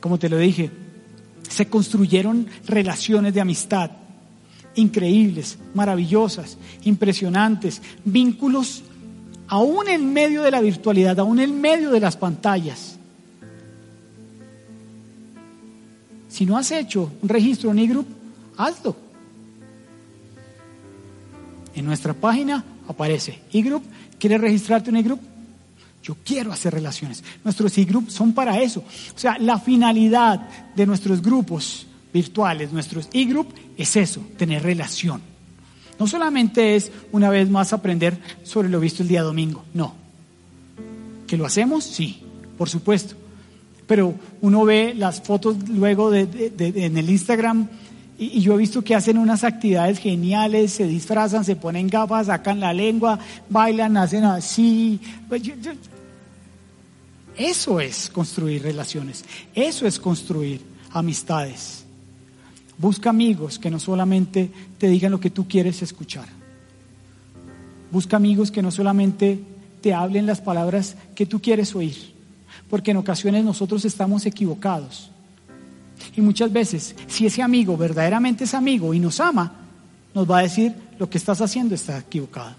Como 0.00 0.18
te 0.18 0.28
lo 0.28 0.36
dije, 0.36 0.70
se 1.48 1.66
construyeron 1.66 2.46
relaciones 2.66 3.32
de 3.32 3.40
amistad 3.40 3.90
increíbles, 4.74 5.56
maravillosas, 5.72 6.58
impresionantes, 6.84 7.80
vínculos 8.04 8.82
aún 9.48 9.88
en 9.88 10.12
medio 10.12 10.42
de 10.42 10.50
la 10.50 10.60
virtualidad, 10.60 11.18
aún 11.18 11.40
en 11.40 11.60
medio 11.60 11.90
de 11.90 12.00
las 12.00 12.16
pantallas. 12.16 12.98
Si 16.28 16.44
no 16.44 16.58
has 16.58 16.70
hecho 16.70 17.10
un 17.22 17.28
registro 17.28 17.70
en 17.70 17.78
eGroup, 17.78 18.06
hazlo. 18.56 18.96
En 21.74 21.84
nuestra 21.84 22.14
página 22.14 22.64
aparece 22.88 23.40
eGroup. 23.52 23.82
¿Quieres 24.18 24.40
registrarte 24.40 24.90
en 24.90 24.96
eGroup? 24.96 25.20
Yo 26.02 26.16
quiero 26.24 26.52
hacer 26.52 26.72
relaciones. 26.72 27.24
Nuestros 27.42 27.76
eGroup 27.78 28.10
son 28.10 28.32
para 28.32 28.60
eso. 28.60 28.80
O 28.80 29.18
sea, 29.18 29.38
la 29.38 29.58
finalidad 29.58 30.48
de 30.74 30.86
nuestros 30.86 31.20
grupos 31.20 31.86
virtuales, 32.12 32.72
nuestros 32.72 33.08
eGroup, 33.12 33.48
es 33.76 33.96
eso, 33.96 34.20
tener 34.36 34.62
relación. 34.62 35.20
No 35.98 36.06
solamente 36.06 36.76
es 36.76 36.92
una 37.12 37.30
vez 37.30 37.48
más 37.48 37.72
aprender 37.72 38.18
sobre 38.42 38.68
lo 38.68 38.80
visto 38.80 39.02
el 39.02 39.08
día 39.08 39.22
domingo, 39.22 39.64
no. 39.72 39.94
¿Que 41.26 41.36
lo 41.36 41.46
hacemos? 41.46 41.84
Sí, 41.84 42.22
por 42.58 42.68
supuesto. 42.68 43.14
Pero 43.86 44.14
uno 44.40 44.64
ve 44.64 44.94
las 44.94 45.22
fotos 45.22 45.56
luego 45.68 46.10
de, 46.10 46.52
en 46.58 46.96
el 46.96 47.08
Instagram 47.08 47.68
y, 48.18 48.40
yo 48.40 48.54
he 48.54 48.58
visto 48.58 48.82
que 48.82 48.94
hacen 48.94 49.18
unas 49.18 49.44
actividades 49.44 49.98
geniales, 49.98 50.72
se 50.72 50.86
disfrazan, 50.86 51.44
se 51.44 51.56
ponen 51.56 51.88
gafas, 51.88 52.26
sacan 52.26 52.60
la 52.60 52.72
lengua, 52.72 53.18
bailan, 53.48 53.96
hacen 53.96 54.24
así. 54.24 55.00
Pues 55.28 55.42
Eso 57.36 57.80
es 57.80 58.10
construir 58.10 58.62
relaciones. 58.62 59.24
Eso 59.54 59.86
es 59.86 59.98
construir 59.98 60.60
amistades. 60.90 61.85
Busca 62.78 63.10
amigos 63.10 63.58
que 63.58 63.70
no 63.70 63.78
solamente 63.78 64.50
te 64.78 64.88
digan 64.88 65.12
lo 65.12 65.20
que 65.20 65.30
tú 65.30 65.48
quieres 65.48 65.80
escuchar. 65.82 66.26
Busca 67.90 68.16
amigos 68.16 68.50
que 68.50 68.62
no 68.62 68.70
solamente 68.70 69.40
te 69.80 69.94
hablen 69.94 70.26
las 70.26 70.40
palabras 70.40 70.96
que 71.14 71.26
tú 71.26 71.40
quieres 71.40 71.74
oír. 71.74 72.14
Porque 72.68 72.90
en 72.90 72.98
ocasiones 72.98 73.44
nosotros 73.44 73.84
estamos 73.84 74.26
equivocados. 74.26 75.10
Y 76.16 76.20
muchas 76.20 76.52
veces, 76.52 76.94
si 77.06 77.26
ese 77.26 77.42
amigo 77.42 77.76
verdaderamente 77.76 78.44
es 78.44 78.54
amigo 78.54 78.92
y 78.92 78.98
nos 78.98 79.20
ama, 79.20 79.52
nos 80.14 80.30
va 80.30 80.38
a 80.38 80.42
decir 80.42 80.74
lo 80.98 81.08
que 81.08 81.18
estás 81.18 81.40
haciendo 81.40 81.74
está 81.74 81.98
equivocado. 81.98 82.54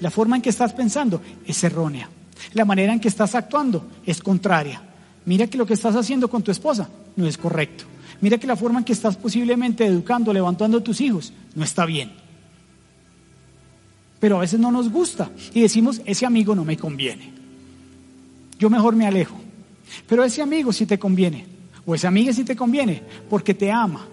La 0.00 0.10
forma 0.10 0.36
en 0.36 0.42
que 0.42 0.50
estás 0.50 0.72
pensando 0.72 1.20
es 1.46 1.62
errónea. 1.64 2.08
La 2.52 2.64
manera 2.64 2.92
en 2.92 3.00
que 3.00 3.08
estás 3.08 3.34
actuando 3.34 3.88
es 4.04 4.20
contraria. 4.20 4.82
Mira 5.24 5.46
que 5.46 5.58
lo 5.58 5.66
que 5.66 5.74
estás 5.74 5.96
haciendo 5.96 6.28
con 6.28 6.42
tu 6.42 6.50
esposa 6.50 6.88
no 7.16 7.26
es 7.26 7.38
correcto. 7.38 7.84
Mira 8.20 8.38
que 8.38 8.46
la 8.46 8.56
forma 8.56 8.78
en 8.78 8.84
que 8.84 8.92
estás 8.92 9.16
posiblemente 9.16 9.84
educando, 9.84 10.32
levantando 10.32 10.78
a 10.78 10.84
tus 10.84 11.00
hijos, 11.00 11.32
no 11.54 11.64
está 11.64 11.84
bien. 11.86 12.12
Pero 14.20 14.36
a 14.36 14.40
veces 14.40 14.58
no 14.58 14.72
nos 14.72 14.90
gusta 14.90 15.30
y 15.52 15.60
decimos, 15.60 16.00
ese 16.06 16.24
amigo 16.24 16.54
no 16.54 16.64
me 16.64 16.76
conviene. 16.76 17.32
Yo 18.58 18.70
mejor 18.70 18.96
me 18.96 19.06
alejo. 19.06 19.36
Pero 20.06 20.24
ese 20.24 20.42
amigo 20.42 20.72
sí 20.72 20.86
te 20.86 20.98
conviene. 20.98 21.46
O 21.86 21.94
esa 21.94 22.08
amiga 22.08 22.32
sí 22.32 22.44
te 22.44 22.56
conviene 22.56 23.02
porque 23.28 23.52
te 23.52 23.70
ama, 23.70 24.06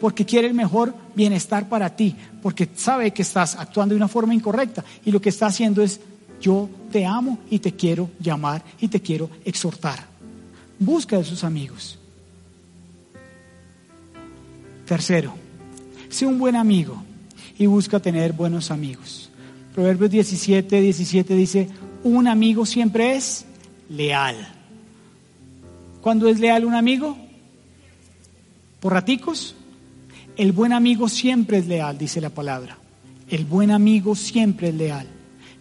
porque 0.00 0.26
quiere 0.26 0.48
el 0.48 0.54
mejor 0.54 0.94
bienestar 1.14 1.68
para 1.68 1.96
ti, 1.96 2.14
porque 2.42 2.68
sabe 2.76 3.12
que 3.12 3.22
estás 3.22 3.56
actuando 3.56 3.94
de 3.94 3.96
una 3.96 4.08
forma 4.08 4.34
incorrecta 4.34 4.84
y 5.04 5.10
lo 5.10 5.20
que 5.20 5.30
está 5.30 5.46
haciendo 5.46 5.82
es 5.82 6.00
yo 6.40 6.68
te 6.92 7.06
amo 7.06 7.38
y 7.48 7.60
te 7.60 7.72
quiero 7.72 8.10
llamar 8.20 8.62
y 8.80 8.88
te 8.88 9.00
quiero 9.00 9.30
exhortar. 9.44 10.04
Busca 10.78 11.16
de 11.16 11.24
sus 11.24 11.44
amigos. 11.44 11.98
Tercero, 14.86 15.34
sé 16.08 16.26
un 16.26 16.38
buen 16.38 16.56
amigo 16.56 17.02
y 17.58 17.66
busca 17.66 18.00
tener 18.00 18.32
buenos 18.32 18.70
amigos. 18.70 19.30
Proverbios 19.74 20.10
17, 20.10 20.80
17 20.80 21.34
dice, 21.34 21.68
un 22.02 22.28
amigo 22.28 22.66
siempre 22.66 23.16
es 23.16 23.46
leal. 23.88 24.36
¿Cuándo 26.00 26.28
es 26.28 26.38
leal 26.38 26.64
un 26.64 26.74
amigo? 26.74 27.16
¿Por 28.80 28.92
raticos? 28.92 29.54
El 30.36 30.52
buen 30.52 30.72
amigo 30.72 31.08
siempre 31.08 31.58
es 31.58 31.66
leal, 31.66 31.96
dice 31.96 32.20
la 32.20 32.30
palabra. 32.30 32.76
El 33.30 33.46
buen 33.46 33.70
amigo 33.70 34.14
siempre 34.14 34.68
es 34.68 34.74
leal 34.74 35.06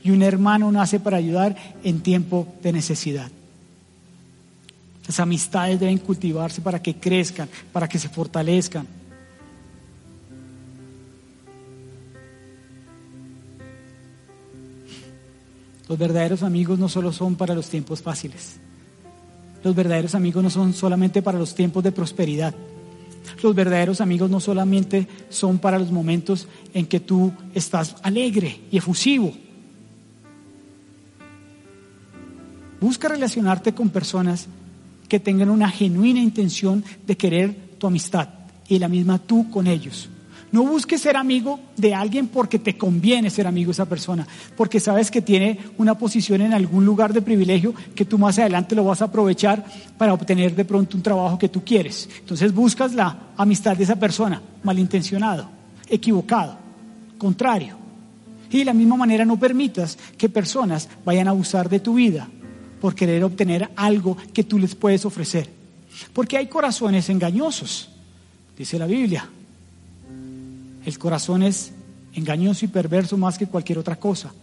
y 0.04 0.12
un 0.12 0.22
hermano 0.22 0.72
nace 0.72 1.00
para 1.00 1.18
ayudar 1.18 1.56
en 1.84 2.02
tiempo 2.02 2.48
de 2.62 2.74
necesidad. 2.74 3.32
Las 5.08 5.20
amistades 5.20 5.80
deben 5.80 5.98
cultivarse 5.98 6.62
para 6.62 6.82
que 6.82 6.96
crezcan, 6.96 7.50
para 7.72 7.88
que 7.88 8.00
se 8.00 8.10
fortalezcan. 8.10 8.88
Los 15.88 15.98
verdaderos 15.98 16.44
amigos 16.44 16.80
no 16.80 16.88
solo 16.88 17.12
son 17.12 17.36
para 17.36 17.54
los 17.54 17.70
tiempos 17.70 18.02
fáciles. 18.02 18.58
Los 19.64 19.76
verdaderos 19.76 20.16
amigos 20.16 20.44
no 20.44 20.50
son 20.50 20.74
solamente 20.74 21.22
para 21.22 21.40
los 21.40 21.56
tiempos 21.56 21.84
de 21.84 21.92
prosperidad. 21.92 22.54
Los 23.42 23.56
verdaderos 23.56 24.02
amigos 24.02 24.30
no 24.30 24.40
solamente 24.40 25.08
son 25.30 25.60
para 25.60 25.80
los 25.80 25.92
momentos 25.92 26.48
en 26.74 26.86
que 26.86 27.00
tú 27.00 27.32
estás 27.54 27.96
alegre 28.04 28.62
y 28.72 28.78
efusivo. 28.78 29.34
Busca 32.82 33.08
relacionarte 33.08 33.74
con 33.74 33.90
personas 33.90 34.48
que 35.08 35.20
tengan 35.20 35.50
una 35.50 35.70
genuina 35.70 36.20
intención 36.20 36.84
de 37.06 37.16
querer 37.16 37.56
tu 37.78 37.88
amistad 37.88 38.30
y 38.68 38.80
la 38.80 38.90
misma 38.90 39.20
tú 39.20 39.50
con 39.50 39.68
ellos. 39.68 40.10
No 40.54 40.64
busques 40.64 41.02
ser 41.02 41.18
amigo 41.18 41.60
de 41.76 41.96
alguien 41.96 42.28
porque 42.28 42.60
te 42.60 42.78
conviene 42.78 43.32
ser 43.32 43.48
amigo 43.48 43.70
de 43.70 43.72
esa 43.72 43.90
persona, 43.90 44.28
porque 44.56 44.80
sabes 44.80 45.10
que 45.10 45.20
tiene 45.20 45.58
una 45.80 45.98
posición 45.98 46.42
en 46.42 46.54
algún 46.54 46.86
lugar 46.86 47.12
de 47.12 47.24
privilegio 47.24 47.74
que 47.96 48.06
tú 48.06 48.20
más 48.20 48.38
adelante 48.38 48.76
lo 48.76 48.84
vas 48.84 49.02
a 49.02 49.06
aprovechar 49.06 49.66
para 49.98 50.14
obtener 50.14 50.56
de 50.56 50.64
pronto 50.64 50.96
un 50.96 51.02
trabajo 51.02 51.40
que 51.40 51.50
tú 51.50 51.66
quieres. 51.66 52.08
Entonces 52.20 52.54
buscas 52.54 52.94
la 52.94 53.30
amistad 53.36 53.76
de 53.76 53.84
esa 53.84 53.96
persona, 53.96 54.44
malintencionado, 54.62 55.50
equivocado, 55.90 56.56
contrario. 57.18 57.76
Y 58.52 58.60
de 58.60 58.66
la 58.66 58.74
misma 58.74 58.96
manera 58.96 59.26
no 59.26 59.40
permitas 59.40 59.98
que 60.20 60.30
personas 60.30 60.88
vayan 61.04 61.28
a 61.28 61.32
abusar 61.32 61.68
de 61.68 61.80
tu 61.80 61.96
vida, 61.96 62.30
por 62.80 62.94
querer 62.94 63.24
obtener 63.24 63.72
algo 63.76 64.16
que 64.32 64.44
tú 64.44 64.60
les 64.60 64.76
puedes 64.76 65.04
ofrecer. 65.04 65.50
Porque 66.14 66.38
hay 66.38 66.46
corazones 66.46 67.10
engañosos, 67.10 67.90
dice 68.56 68.78
la 68.78 68.86
Biblia. 68.86 69.28
El 70.86 70.98
corazón 70.98 71.44
es 71.44 71.72
engañoso 72.14 72.66
y 72.66 72.68
perverso 72.68 73.18
más 73.18 73.38
que 73.38 73.48
cualquier 73.48 73.80
otra 73.80 73.96
cosa. 73.96 74.34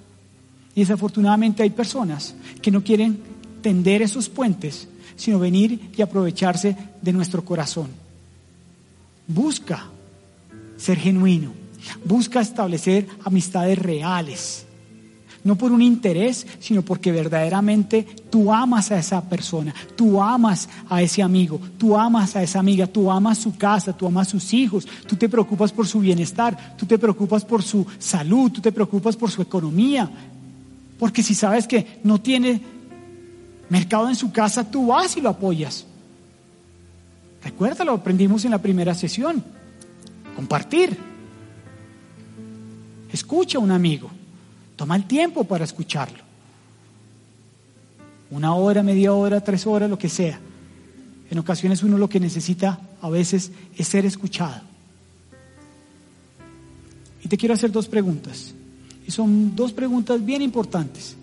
Y 0.75 0.81
desafortunadamente 0.81 1.63
hay 1.63 1.71
personas 1.71 2.35
que 2.63 2.71
no 2.71 2.83
quieren 2.83 3.21
tender 3.63 4.03
esos 4.03 4.29
puentes, 4.29 4.89
sino 5.17 5.39
venir 5.39 5.91
y 5.97 6.03
aprovecharse 6.03 6.77
de 7.03 7.13
nuestro 7.13 7.45
corazón. 7.45 7.89
Busca 9.27 9.87
ser 10.77 10.99
genuino, 10.99 11.53
busca 12.05 12.41
establecer 12.41 13.07
amistades 13.25 13.79
reales 13.79 14.67
no 15.43 15.57
por 15.57 15.73
un 15.73 15.83
interés, 15.83 16.47
sino 16.59 16.83
porque 16.83 17.13
verdaderamente 17.13 18.07
tú 18.31 18.53
amas 18.53 18.91
a 18.91 18.99
esa 18.99 19.23
persona, 19.23 19.75
tú 19.97 20.23
amas 20.23 20.69
a 20.89 21.03
ese 21.03 21.23
amigo, 21.23 21.61
tú 21.79 21.97
amas 21.97 22.37
a 22.37 22.43
esa 22.43 22.59
amiga, 22.59 22.87
tú 22.87 23.11
amas 23.11 23.39
su 23.39 23.57
casa, 23.57 23.97
tú 23.97 24.07
amas 24.07 24.29
sus 24.29 24.53
hijos, 24.53 24.87
tú 25.07 25.17
te 25.17 25.29
preocupas 25.29 25.73
por 25.73 25.87
su 25.87 26.01
bienestar, 26.01 26.77
tú 26.77 26.87
te 26.87 26.99
preocupas 26.99 27.45
por 27.45 27.63
su 27.63 27.87
salud, 27.99 28.51
tú 28.53 28.61
te 28.61 28.73
preocupas 28.73 29.17
por 29.17 29.31
su 29.31 29.41
economía. 29.43 30.11
Porque 30.99 31.23
si 31.23 31.35
sabes 31.35 31.67
que 31.67 32.01
no 32.05 32.21
tiene 32.21 32.61
mercado 33.71 34.09
en 34.09 34.17
su 34.17 34.31
casa, 34.31 34.71
tú 34.71 34.89
vas 34.89 35.17
y 35.17 35.21
lo 35.23 35.31
apoyas. 35.31 35.87
Recuerda, 37.43 37.85
lo 37.85 37.93
aprendimos 37.93 38.45
en 38.45 38.51
la 38.51 38.59
primera 38.59 38.95
sesión. 38.95 39.43
Compartir. 40.37 40.99
Escucha 43.11 43.59
a 43.59 43.61
un 43.63 43.71
amigo. 43.71 44.11
Toma 44.81 44.97
el 44.97 45.05
tiempo 45.05 45.45
para 45.45 45.65
escucharlo. 45.65 46.21
Una 48.31 48.55
hora, 48.55 48.83
media 48.83 49.13
hora, 49.13 49.45
tres 49.45 49.67
horas, 49.67 49.91
lo 49.91 49.99
que 49.99 50.09
sea. 50.09 50.41
En 51.31 51.39
ocasiones 51.39 51.83
uno 51.83 51.99
lo 51.99 52.09
que 52.09 52.19
necesita 52.19 52.81
a 53.03 53.11
veces 53.11 53.53
es 53.77 53.87
ser 53.87 54.07
escuchado. 54.07 54.63
Y 57.23 57.29
te 57.29 57.37
quiero 57.37 57.53
hacer 57.53 57.71
dos 57.71 57.89
preguntas. 57.89 58.55
Y 59.07 59.11
son 59.11 59.55
dos 59.55 59.75
preguntas 59.75 60.25
bien 60.25 60.41
importantes, 60.41 61.15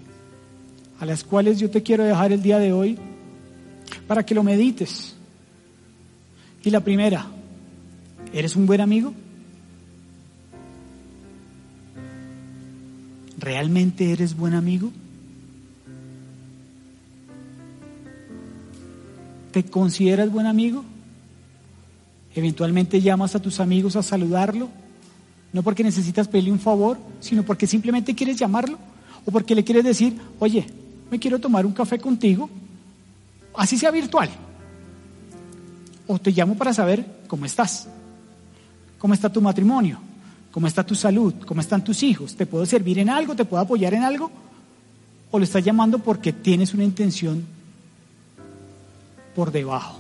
a 1.00 1.08
las 1.08 1.24
cuales 1.24 1.58
yo 1.58 1.72
te 1.72 1.82
quiero 1.82 2.04
dejar 2.04 2.32
el 2.32 2.44
día 2.44 2.60
de 2.60 2.72
hoy 2.72 2.96
para 4.06 4.24
que 4.24 4.36
lo 4.36 4.44
medites. 4.44 5.16
Y 6.64 6.70
la 6.70 6.82
primera, 6.82 7.26
¿eres 8.32 8.56
un 8.56 8.68
buen 8.68 8.82
amigo? 8.82 9.16
¿Realmente 13.48 14.12
eres 14.12 14.36
buen 14.36 14.54
amigo? 14.54 14.92
¿Te 19.54 19.64
consideras 19.64 20.30
buen 20.30 20.48
amigo? 20.48 20.84
Eventualmente 22.36 23.00
llamas 23.00 23.36
a 23.36 23.42
tus 23.42 23.62
amigos 23.62 23.96
a 23.96 24.04
saludarlo, 24.04 24.68
no 25.54 25.64
porque 25.64 25.82
necesitas 25.82 26.28
pedirle 26.28 26.52
un 26.52 26.60
favor, 26.60 26.98
sino 27.22 27.44
porque 27.44 27.68
simplemente 27.68 28.14
quieres 28.14 28.36
llamarlo 28.36 28.78
o 29.26 29.32
porque 29.32 29.56
le 29.56 29.64
quieres 29.64 29.86
decir, 29.86 30.20
oye, 30.40 30.68
me 31.10 31.18
quiero 31.18 31.40
tomar 31.40 31.66
un 31.66 31.72
café 31.72 32.00
contigo, 32.00 32.50
así 33.56 33.78
sea 33.78 33.92
virtual. 33.92 34.30
O 36.06 36.20
te 36.20 36.32
llamo 36.32 36.58
para 36.58 36.74
saber 36.74 37.24
cómo 37.30 37.46
estás, 37.46 37.88
cómo 38.98 39.14
está 39.14 39.32
tu 39.32 39.42
matrimonio, 39.42 40.02
¿Cómo 40.58 40.66
está 40.66 40.84
tu 40.84 40.96
salud? 40.96 41.36
¿Cómo 41.46 41.62
están 41.62 41.84
tus 41.84 42.02
hijos? 42.02 42.36
¿Te 42.36 42.48
puedo 42.48 42.66
servir 42.66 42.98
en 42.98 43.12
algo? 43.12 43.36
¿Te 43.36 43.46
puedo 43.46 43.62
apoyar 43.62 43.94
en 43.94 44.02
algo? 44.02 44.32
¿O 45.30 45.38
lo 45.38 45.44
estás 45.44 45.64
llamando 45.64 46.00
porque 46.00 46.34
tienes 46.34 46.74
una 46.74 46.84
intención 46.84 47.46
por 49.36 49.52
debajo? 49.52 50.00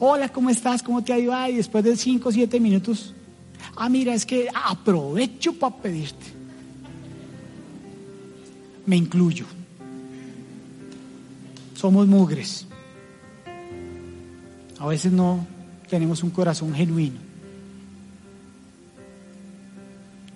Hola, 0.00 0.30
¿cómo 0.30 0.50
estás? 0.50 0.82
¿Cómo 0.82 1.04
te 1.04 1.12
ha 1.12 1.18
ido? 1.20 1.32
Y 1.48 1.54
después 1.54 1.84
de 1.84 1.96
5 1.96 2.28
o 2.28 2.32
7 2.32 2.58
minutos, 2.58 3.14
ah, 3.76 3.88
mira, 3.88 4.12
es 4.14 4.26
que 4.26 4.48
aprovecho 4.52 5.52
para 5.52 5.76
pedirte. 5.76 6.26
Me 8.84 8.96
incluyo. 8.96 9.46
Somos 11.76 12.08
mugres. 12.08 12.66
A 14.80 14.88
veces 14.88 15.12
no 15.12 15.46
tenemos 15.88 16.24
un 16.24 16.30
corazón 16.30 16.74
genuino. 16.74 17.23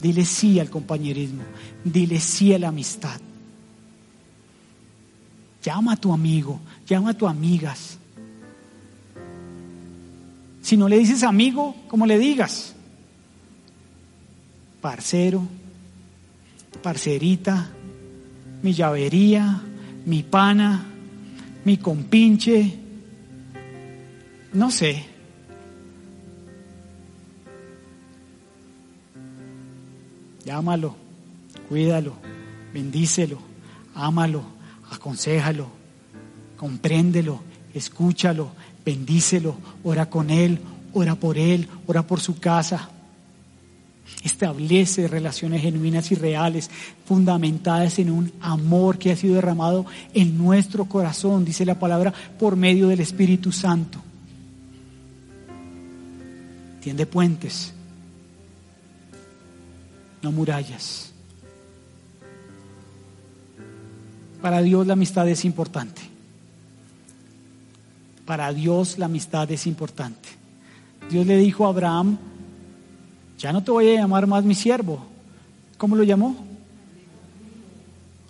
Dile 0.00 0.24
sí 0.24 0.60
al 0.60 0.70
compañerismo. 0.70 1.42
Dile 1.84 2.20
sí 2.20 2.52
a 2.54 2.58
la 2.58 2.68
amistad. 2.68 3.20
Llama 5.62 5.94
a 5.94 5.96
tu 5.96 6.12
amigo, 6.12 6.60
llama 6.86 7.10
a 7.10 7.14
tu 7.14 7.26
amigas. 7.26 7.98
Si 10.62 10.76
no 10.76 10.88
le 10.88 10.98
dices 10.98 11.22
amigo, 11.22 11.74
como 11.88 12.06
le 12.06 12.18
digas? 12.18 12.74
Parcero, 14.80 15.46
parcerita, 16.82 17.70
mi 18.62 18.72
llavería, 18.72 19.62
mi 20.06 20.22
pana, 20.22 20.84
mi 21.64 21.78
compinche, 21.78 22.78
no 24.52 24.70
sé. 24.70 25.17
Llámalo, 30.48 30.96
cuídalo, 31.68 32.14
bendícelo, 32.72 33.38
ámalo, 33.94 34.42
aconsejalo, 34.90 35.66
compréndelo, 36.56 37.42
escúchalo, 37.74 38.52
bendícelo, 38.82 39.56
ora 39.84 40.08
con 40.08 40.30
él, 40.30 40.58
ora 40.94 41.16
por 41.16 41.36
él, 41.36 41.68
ora 41.86 42.02
por 42.02 42.20
su 42.20 42.38
casa. 42.38 42.88
Establece 44.24 45.06
relaciones 45.06 45.60
genuinas 45.60 46.10
y 46.12 46.14
reales, 46.14 46.70
fundamentadas 47.04 47.98
en 47.98 48.10
un 48.10 48.32
amor 48.40 48.96
que 48.96 49.12
ha 49.12 49.16
sido 49.16 49.34
derramado 49.34 49.84
en 50.14 50.38
nuestro 50.38 50.86
corazón, 50.86 51.44
dice 51.44 51.66
la 51.66 51.78
palabra, 51.78 52.14
por 52.38 52.56
medio 52.56 52.88
del 52.88 53.00
Espíritu 53.00 53.52
Santo. 53.52 54.00
Tiende 56.80 57.04
puentes, 57.04 57.74
no 60.22 60.32
murallas. 60.32 61.12
Para 64.40 64.62
Dios 64.62 64.86
la 64.86 64.92
amistad 64.92 65.28
es 65.28 65.44
importante. 65.44 66.02
Para 68.24 68.52
Dios 68.52 68.98
la 68.98 69.06
amistad 69.06 69.50
es 69.50 69.66
importante. 69.66 70.28
Dios 71.10 71.26
le 71.26 71.36
dijo 71.38 71.66
a 71.66 71.70
Abraham, 71.70 72.18
ya 73.38 73.52
no 73.52 73.62
te 73.62 73.70
voy 73.70 73.88
a 73.88 74.00
llamar 74.00 74.26
más 74.26 74.44
mi 74.44 74.54
siervo. 74.54 75.04
¿Cómo 75.76 75.96
lo 75.96 76.02
llamó? 76.02 76.36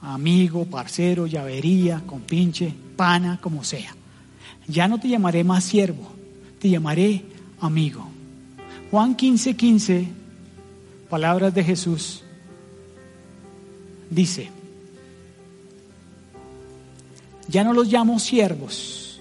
Amigo, 0.01 0.64
parcero, 0.66 1.27
llavería, 1.27 2.03
compinche, 2.07 2.72
pana, 2.96 3.38
como 3.40 3.64
sea. 3.64 3.94
Ya 4.66 4.87
no 4.87 5.01
te 5.01 5.09
llamaré 5.09 5.42
más 5.44 5.64
siervo, 5.64 6.12
te 6.61 6.68
llamaré 6.68 7.24
amigo. 7.61 8.07
Juan 8.90 9.16
15, 9.16 9.57
15, 9.57 10.09
palabras 11.09 11.55
de 11.55 11.64
Jesús, 11.64 12.23
dice, 14.11 14.51
ya 17.49 17.64
no 17.64 17.73
los 17.73 17.88
llamo 17.88 18.18
siervos, 18.18 19.21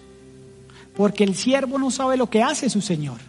porque 0.95 1.23
el 1.23 1.35
siervo 1.35 1.77
no 1.77 1.91
sabe 1.91 2.17
lo 2.17 2.29
que 2.29 2.43
hace 2.43 2.69
su 2.69 2.81
Señor 2.81 3.19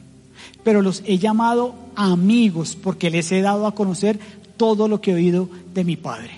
pero 0.68 0.82
los 0.82 1.02
he 1.06 1.16
llamado 1.16 1.74
amigos 1.96 2.76
porque 2.76 3.08
les 3.08 3.32
he 3.32 3.40
dado 3.40 3.66
a 3.66 3.74
conocer 3.74 4.18
todo 4.58 4.86
lo 4.86 5.00
que 5.00 5.12
he 5.12 5.14
oído 5.14 5.48
de 5.72 5.82
mi 5.82 5.96
Padre. 5.96 6.30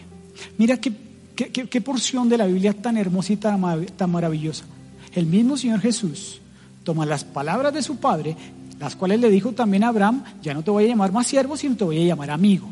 Mira 0.57 0.77
qué, 0.77 0.93
qué, 1.35 1.81
porción 1.81 2.29
de 2.29 2.39
la 2.39 2.47
Biblia 2.47 2.73
tan 2.73 2.97
hermosa 2.97 3.33
y 3.33 3.37
tan, 3.37 3.87
tan 3.97 4.11
maravillosa. 4.11 4.67
El 5.15 5.27
mismo 5.27 5.57
Señor 5.57 5.81
Jesús 5.81 6.41
toma 6.85 7.07
las 7.07 7.25
palabras 7.25 7.75
de 7.75 7.83
su 7.83 7.97
Padre, 7.97 8.37
las 8.81 8.97
cuales 8.97 9.21
le 9.21 9.29
dijo 9.29 9.53
también 9.53 9.85
a 9.85 9.88
Abraham, 9.88 10.25
ya 10.43 10.55
no 10.55 10.64
te 10.64 10.71
voy 10.71 10.85
a 10.85 10.88
llamar 10.88 11.12
más 11.12 11.27
siervo, 11.27 11.55
sino 11.57 11.77
te 11.77 11.85
voy 11.85 12.01
a 12.03 12.07
llamar 12.07 12.31
amigo. 12.31 12.66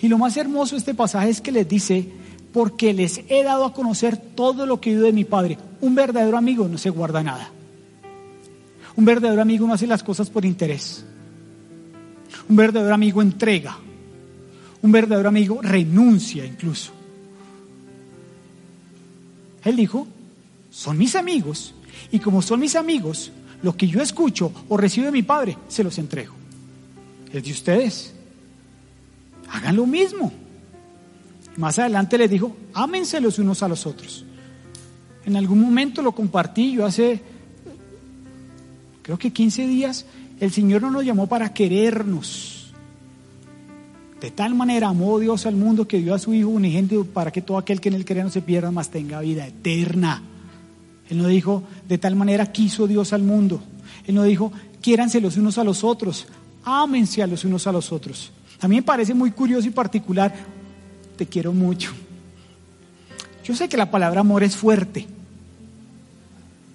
Y 0.00 0.08
lo 0.08 0.16
más 0.16 0.34
hermoso 0.38 0.74
de 0.74 0.78
este 0.78 0.94
pasaje 0.94 1.28
es 1.28 1.42
que 1.42 1.52
les 1.52 1.68
dice, 1.68 2.08
porque 2.54 2.94
les 2.94 3.20
he 3.28 3.42
dado 3.44 3.66
a 3.66 3.74
conocer 3.74 4.16
todo 4.16 4.64
lo 4.64 4.80
que 4.80 4.90
he 4.90 4.94
oído 4.94 5.04
de 5.04 5.12
mi 5.12 5.24
Padre. 5.24 5.58
Un 5.82 5.94
verdadero 5.94 6.38
amigo 6.38 6.66
no 6.66 6.78
se 6.78 6.88
guarda 6.88 7.22
nada. 7.22 7.50
Un 8.96 9.04
verdadero 9.04 9.42
amigo 9.42 9.66
no 9.66 9.74
hace 9.74 9.86
las 9.86 10.02
cosas 10.02 10.30
por 10.30 10.46
interés. 10.46 11.04
Un 12.48 12.56
verdadero 12.56 12.94
amigo 12.94 13.20
entrega. 13.20 13.76
Un 14.80 14.90
verdadero 14.90 15.28
amigo 15.28 15.60
renuncia 15.60 16.46
incluso. 16.46 16.92
Él 19.64 19.76
dijo, 19.76 20.06
son 20.70 20.96
mis 20.96 21.14
amigos 21.14 21.74
y 22.10 22.20
como 22.20 22.40
son 22.40 22.60
mis 22.60 22.74
amigos, 22.74 23.32
lo 23.62 23.76
que 23.76 23.86
yo 23.86 24.00
escucho 24.00 24.52
o 24.68 24.76
recibo 24.76 25.06
de 25.06 25.12
mi 25.12 25.22
padre, 25.22 25.56
se 25.68 25.84
los 25.84 25.98
entrego. 25.98 26.34
Es 27.32 27.44
de 27.44 27.50
ustedes. 27.52 28.14
Hagan 29.50 29.76
lo 29.76 29.86
mismo. 29.86 30.32
Más 31.56 31.78
adelante 31.78 32.18
les 32.18 32.30
dijo, 32.30 32.56
ámense 32.74 33.20
los 33.20 33.38
unos 33.38 33.62
a 33.62 33.68
los 33.68 33.86
otros. 33.86 34.24
En 35.24 35.36
algún 35.36 35.60
momento 35.60 36.02
lo 36.02 36.12
compartí 36.12 36.72
yo 36.72 36.86
hace 36.86 37.20
creo 39.02 39.18
que 39.18 39.32
15 39.32 39.66
días, 39.68 40.04
el 40.40 40.50
Señor 40.50 40.82
no 40.82 40.90
nos 40.90 41.04
llamó 41.04 41.28
para 41.28 41.54
querernos. 41.54 42.72
De 44.20 44.30
tal 44.30 44.54
manera 44.54 44.88
amó 44.88 45.18
Dios 45.18 45.46
al 45.46 45.54
mundo 45.54 45.86
que 45.86 45.98
dio 45.98 46.14
a 46.14 46.18
su 46.18 46.34
Hijo 46.34 46.48
unigénito 46.48 47.04
para 47.04 47.30
que 47.30 47.42
todo 47.42 47.58
aquel 47.58 47.80
que 47.80 47.88
en 47.88 47.94
él 47.94 48.04
cree 48.04 48.24
no 48.24 48.30
se 48.30 48.42
pierda, 48.42 48.70
mas 48.70 48.90
tenga 48.90 49.20
vida 49.20 49.46
eterna. 49.46 50.22
Él 51.08 51.18
no 51.18 51.28
dijo, 51.28 51.62
de 51.88 51.98
tal 51.98 52.16
manera 52.16 52.50
quiso 52.52 52.86
Dios 52.86 53.12
al 53.12 53.22
mundo. 53.22 53.62
Él 54.06 54.14
no 54.14 54.24
dijo, 54.24 54.52
quiéranse 54.80 55.20
los 55.20 55.36
unos 55.36 55.58
a 55.58 55.64
los 55.64 55.84
otros, 55.84 56.26
ámense 56.64 57.22
a 57.22 57.26
los 57.26 57.44
unos 57.44 57.66
a 57.66 57.72
los 57.72 57.92
otros. 57.92 58.32
A 58.60 58.68
mí 58.68 58.76
me 58.76 58.82
parece 58.82 59.14
muy 59.14 59.30
curioso 59.30 59.68
y 59.68 59.70
particular, 59.70 60.34
te 61.16 61.26
quiero 61.26 61.52
mucho. 61.52 61.92
Yo 63.44 63.54
sé 63.54 63.68
que 63.68 63.76
la 63.76 63.90
palabra 63.90 64.20
amor 64.20 64.42
es 64.42 64.56
fuerte, 64.56 65.06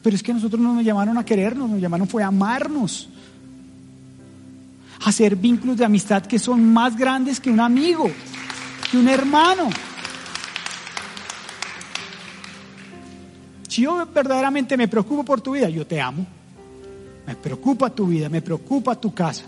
pero 0.02 0.16
es 0.16 0.24
que 0.24 0.34
nosotros 0.34 0.62
no 0.62 0.74
nos 0.74 0.86
llamaron 0.86 1.18
a 1.18 1.26
querernos, 1.26 1.70
nos 1.70 1.82
llamaron 1.82 2.08
fue 2.08 2.24
a 2.24 2.28
amarnos. 2.28 3.10
A 5.04 5.10
hacer 5.10 5.36
vínculos 5.36 5.78
de 5.78 5.86
amistad 5.86 6.26
que 6.26 6.40
son 6.40 6.64
más 6.72 6.96
grandes 6.96 7.40
que 7.40 7.50
un 7.50 7.60
amigo, 7.60 8.10
que 8.90 8.98
un 8.98 9.08
hermano. 9.08 9.70
Si 13.72 13.84
yo 13.84 14.06
verdaderamente 14.06 14.76
me 14.76 14.90
preocupo 14.90 15.24
por 15.24 15.40
tu 15.40 15.54
vida, 15.54 15.70
yo 15.70 15.88
te 15.88 16.02
amo. 16.02 16.28
Me 17.26 17.38
preocupa 17.38 17.90
tu 17.90 18.06
vida, 18.08 18.28
me 18.28 18.42
preocupa 18.42 19.00
tu 19.00 19.14
casa. 19.14 19.46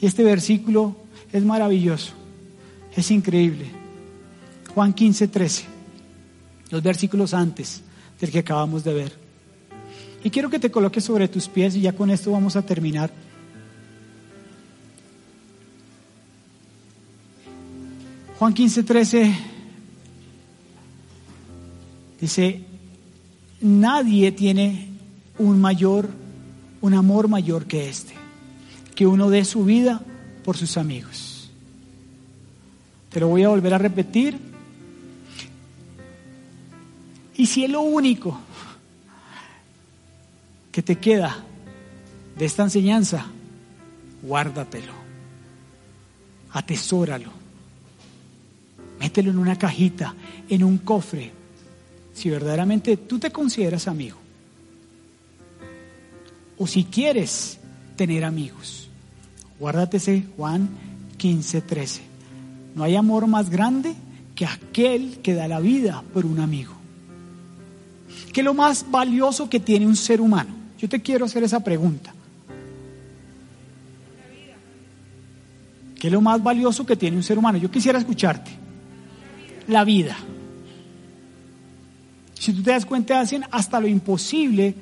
Y 0.00 0.06
este 0.06 0.24
versículo 0.24 0.96
es 1.30 1.44
maravilloso, 1.44 2.14
es 2.96 3.10
increíble. 3.10 3.66
Juan 4.74 4.94
15, 4.94 5.28
13 5.28 5.64
los 6.70 6.82
versículos 6.82 7.34
antes 7.34 7.82
del 8.18 8.30
que 8.30 8.38
acabamos 8.38 8.82
de 8.82 8.94
ver. 8.94 9.12
Y 10.24 10.30
quiero 10.30 10.48
que 10.48 10.58
te 10.58 10.70
coloques 10.70 11.04
sobre 11.04 11.28
tus 11.28 11.48
pies 11.48 11.76
y 11.76 11.82
ya 11.82 11.92
con 11.92 12.08
esto 12.08 12.32
vamos 12.32 12.56
a 12.56 12.62
terminar. 12.62 13.10
Juan 18.38 18.54
15, 18.54 18.82
13 18.84 19.51
dice, 22.22 22.60
nadie 23.60 24.30
tiene 24.30 24.86
un 25.38 25.60
mayor, 25.60 26.08
un 26.80 26.94
amor 26.94 27.26
mayor 27.26 27.66
que 27.66 27.88
este, 27.88 28.14
que 28.94 29.08
uno 29.08 29.28
dé 29.28 29.44
su 29.44 29.64
vida 29.64 30.00
por 30.44 30.56
sus 30.56 30.76
amigos. 30.76 31.50
Te 33.10 33.18
lo 33.18 33.26
voy 33.26 33.42
a 33.42 33.48
volver 33.48 33.74
a 33.74 33.78
repetir 33.78 34.38
y 37.36 37.46
si 37.46 37.64
es 37.64 37.70
lo 37.70 37.80
único 37.80 38.38
que 40.70 40.80
te 40.80 40.98
queda 40.98 41.44
de 42.38 42.44
esta 42.44 42.62
enseñanza, 42.62 43.26
guárdatelo, 44.22 44.92
atesóralo, 46.52 47.32
mételo 49.00 49.32
en 49.32 49.38
una 49.38 49.58
cajita, 49.58 50.14
en 50.48 50.62
un 50.62 50.78
cofre, 50.78 51.41
si 52.12 52.30
verdaderamente 52.30 52.96
tú 52.96 53.18
te 53.18 53.30
consideras 53.30 53.88
amigo. 53.88 54.18
O 56.58 56.66
si 56.66 56.84
quieres 56.84 57.58
tener 57.96 58.24
amigos, 58.24 58.88
guárdatese 59.58 60.24
Juan 60.36 60.68
15, 61.16 61.62
13. 61.62 62.00
No 62.74 62.84
hay 62.84 62.96
amor 62.96 63.26
más 63.26 63.50
grande 63.50 63.94
que 64.34 64.46
aquel 64.46 65.18
que 65.22 65.34
da 65.34 65.48
la 65.48 65.60
vida 65.60 66.02
por 66.12 66.26
un 66.26 66.40
amigo. 66.40 66.72
¿Qué 68.32 68.40
es 68.40 68.44
lo 68.44 68.54
más 68.54 68.90
valioso 68.90 69.48
que 69.48 69.60
tiene 69.60 69.86
un 69.86 69.96
ser 69.96 70.20
humano? 70.20 70.50
Yo 70.78 70.88
te 70.88 71.00
quiero 71.00 71.26
hacer 71.26 71.44
esa 71.44 71.62
pregunta. 71.62 72.14
¿Qué 76.00 76.08
es 76.08 76.12
lo 76.12 76.20
más 76.20 76.42
valioso 76.42 76.84
que 76.84 76.96
tiene 76.96 77.16
un 77.16 77.22
ser 77.22 77.38
humano? 77.38 77.58
Yo 77.58 77.70
quisiera 77.70 77.98
escucharte. 77.98 78.50
La 79.68 79.84
vida. 79.84 80.16
Si 82.42 82.52
tú 82.52 82.60
te 82.60 82.72
das 82.72 82.84
cuenta, 82.84 83.20
hacen 83.20 83.44
hasta 83.52 83.78
lo 83.78 83.86
imposible 83.86 84.74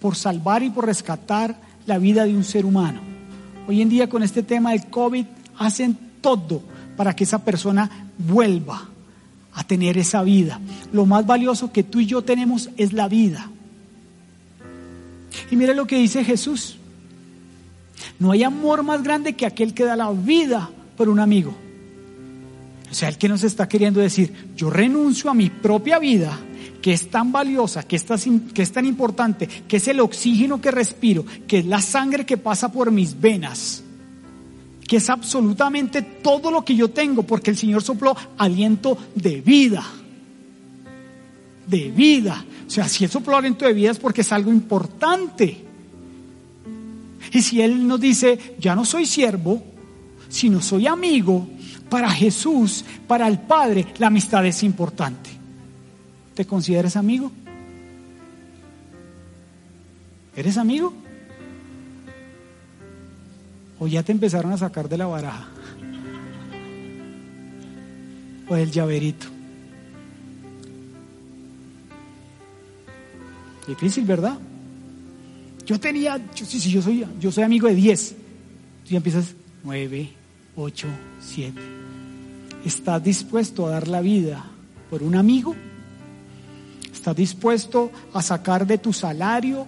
por 0.00 0.16
salvar 0.16 0.64
y 0.64 0.70
por 0.70 0.84
rescatar 0.84 1.54
la 1.86 1.98
vida 1.98 2.24
de 2.24 2.34
un 2.34 2.42
ser 2.42 2.66
humano. 2.66 3.00
Hoy 3.68 3.82
en 3.82 3.88
día 3.88 4.08
con 4.08 4.24
este 4.24 4.42
tema 4.42 4.72
del 4.72 4.86
COVID 4.86 5.24
hacen 5.56 5.96
todo 6.20 6.60
para 6.96 7.14
que 7.14 7.22
esa 7.22 7.44
persona 7.44 8.08
vuelva 8.18 8.88
a 9.52 9.62
tener 9.62 9.96
esa 9.96 10.24
vida. 10.24 10.58
Lo 10.92 11.06
más 11.06 11.24
valioso 11.24 11.70
que 11.70 11.84
tú 11.84 12.00
y 12.00 12.06
yo 12.06 12.22
tenemos 12.22 12.70
es 12.76 12.92
la 12.92 13.06
vida. 13.06 13.48
Y 15.52 15.54
mire 15.54 15.72
lo 15.72 15.86
que 15.86 15.98
dice 15.98 16.24
Jesús. 16.24 16.78
No 18.18 18.32
hay 18.32 18.42
amor 18.42 18.82
más 18.82 19.04
grande 19.04 19.36
que 19.36 19.46
aquel 19.46 19.72
que 19.72 19.84
da 19.84 19.94
la 19.94 20.10
vida 20.10 20.68
por 20.96 21.08
un 21.08 21.20
amigo. 21.20 21.54
O 22.90 22.94
sea, 22.94 23.08
el 23.08 23.18
que 23.18 23.28
nos 23.28 23.44
está 23.44 23.68
queriendo 23.68 24.00
decir, 24.00 24.32
yo 24.56 24.68
renuncio 24.68 25.30
a 25.30 25.34
mi 25.34 25.48
propia 25.48 26.00
vida, 26.00 26.36
que 26.84 26.92
es 26.92 27.08
tan 27.08 27.32
valiosa, 27.32 27.84
que 27.84 27.96
es 27.96 28.04
tan, 28.04 28.40
que 28.52 28.60
es 28.60 28.70
tan 28.70 28.84
importante, 28.84 29.46
que 29.46 29.78
es 29.78 29.88
el 29.88 30.00
oxígeno 30.00 30.60
que 30.60 30.70
respiro, 30.70 31.24
que 31.48 31.60
es 31.60 31.64
la 31.64 31.80
sangre 31.80 32.26
que 32.26 32.36
pasa 32.36 32.70
por 32.70 32.90
mis 32.90 33.18
venas, 33.18 33.82
que 34.86 34.98
es 34.98 35.08
absolutamente 35.08 36.02
todo 36.02 36.50
lo 36.50 36.62
que 36.62 36.74
yo 36.74 36.90
tengo, 36.90 37.22
porque 37.22 37.50
el 37.50 37.56
Señor 37.56 37.82
sopló 37.82 38.14
aliento 38.36 38.98
de 39.14 39.40
vida. 39.40 39.82
De 41.66 41.88
vida. 41.88 42.44
O 42.66 42.70
sea, 42.70 42.86
si 42.86 43.04
Él 43.04 43.10
sopló 43.10 43.38
aliento 43.38 43.64
de 43.64 43.72
vida 43.72 43.92
es 43.92 43.98
porque 43.98 44.20
es 44.20 44.30
algo 44.30 44.52
importante. 44.52 45.64
Y 47.32 47.40
si 47.40 47.62
Él 47.62 47.88
nos 47.88 47.98
dice, 47.98 48.56
ya 48.58 48.76
no 48.76 48.84
soy 48.84 49.06
siervo, 49.06 49.64
sino 50.28 50.60
soy 50.60 50.86
amigo, 50.86 51.48
para 51.88 52.10
Jesús, 52.10 52.84
para 53.06 53.26
el 53.26 53.38
Padre, 53.38 53.86
la 53.96 54.08
amistad 54.08 54.44
es 54.44 54.62
importante. 54.62 55.43
¿Te 56.34 56.44
consideras 56.44 56.96
amigo? 56.96 57.30
¿Eres 60.36 60.56
amigo? 60.56 60.92
¿O 63.78 63.86
ya 63.86 64.02
te 64.02 64.12
empezaron 64.12 64.52
a 64.52 64.58
sacar 64.58 64.88
de 64.88 64.98
la 64.98 65.06
baraja? 65.06 65.48
¿O 68.48 68.54
del 68.56 68.70
llaverito? 68.70 69.26
Difícil, 73.66 74.04
¿verdad? 74.04 74.38
Yo 75.64 75.80
tenía, 75.80 76.20
yo, 76.34 76.44
sí, 76.44 76.60
sí, 76.60 76.70
yo 76.70 76.82
soy, 76.82 77.06
yo 77.18 77.32
soy 77.32 77.44
amigo 77.44 77.68
de 77.68 77.74
10. 77.74 78.10
Tú 78.84 78.90
ya 78.90 78.96
empiezas 78.98 79.34
9, 79.62 80.10
8, 80.56 80.88
7. 81.20 81.60
¿Estás 82.64 83.02
dispuesto 83.02 83.66
a 83.66 83.70
dar 83.70 83.88
la 83.88 84.00
vida 84.00 84.44
por 84.90 85.02
un 85.02 85.14
amigo? 85.14 85.54
¿Estás 87.04 87.16
dispuesto 87.16 87.92
a 88.14 88.22
sacar 88.22 88.66
de 88.66 88.78
tu 88.78 88.90
salario 88.94 89.66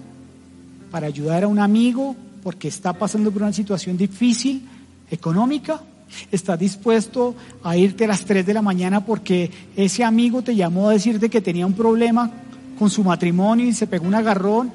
para 0.91 1.07
ayudar 1.07 1.45
a 1.45 1.49
un 1.49 1.59
amigo 1.59 2.17
porque 2.43 2.69
está 2.69 2.95
pasando 2.95 3.31
por 3.31 3.43
una 3.43 3.53
situación 3.53 3.99
difícil 3.99 4.67
económica? 5.11 5.83
¿Estás 6.33 6.59
dispuesto 6.59 7.35
a 7.63 7.77
irte 7.77 8.07
a 8.07 8.09
las 8.09 8.25
3 8.25 8.47
de 8.47 8.55
la 8.55 8.63
mañana 8.63 9.05
porque 9.05 9.51
ese 9.77 10.03
amigo 10.03 10.41
te 10.41 10.57
llamó 10.57 10.89
a 10.89 10.95
decirte 10.95 11.29
que 11.29 11.43
tenía 11.43 11.67
un 11.67 11.75
problema 11.75 12.31
con 12.79 12.89
su 12.89 13.05
matrimonio 13.05 13.67
y 13.67 13.75
se 13.75 13.87
pegó 13.87 14.07
un 14.07 14.15
agarrón 14.15 14.73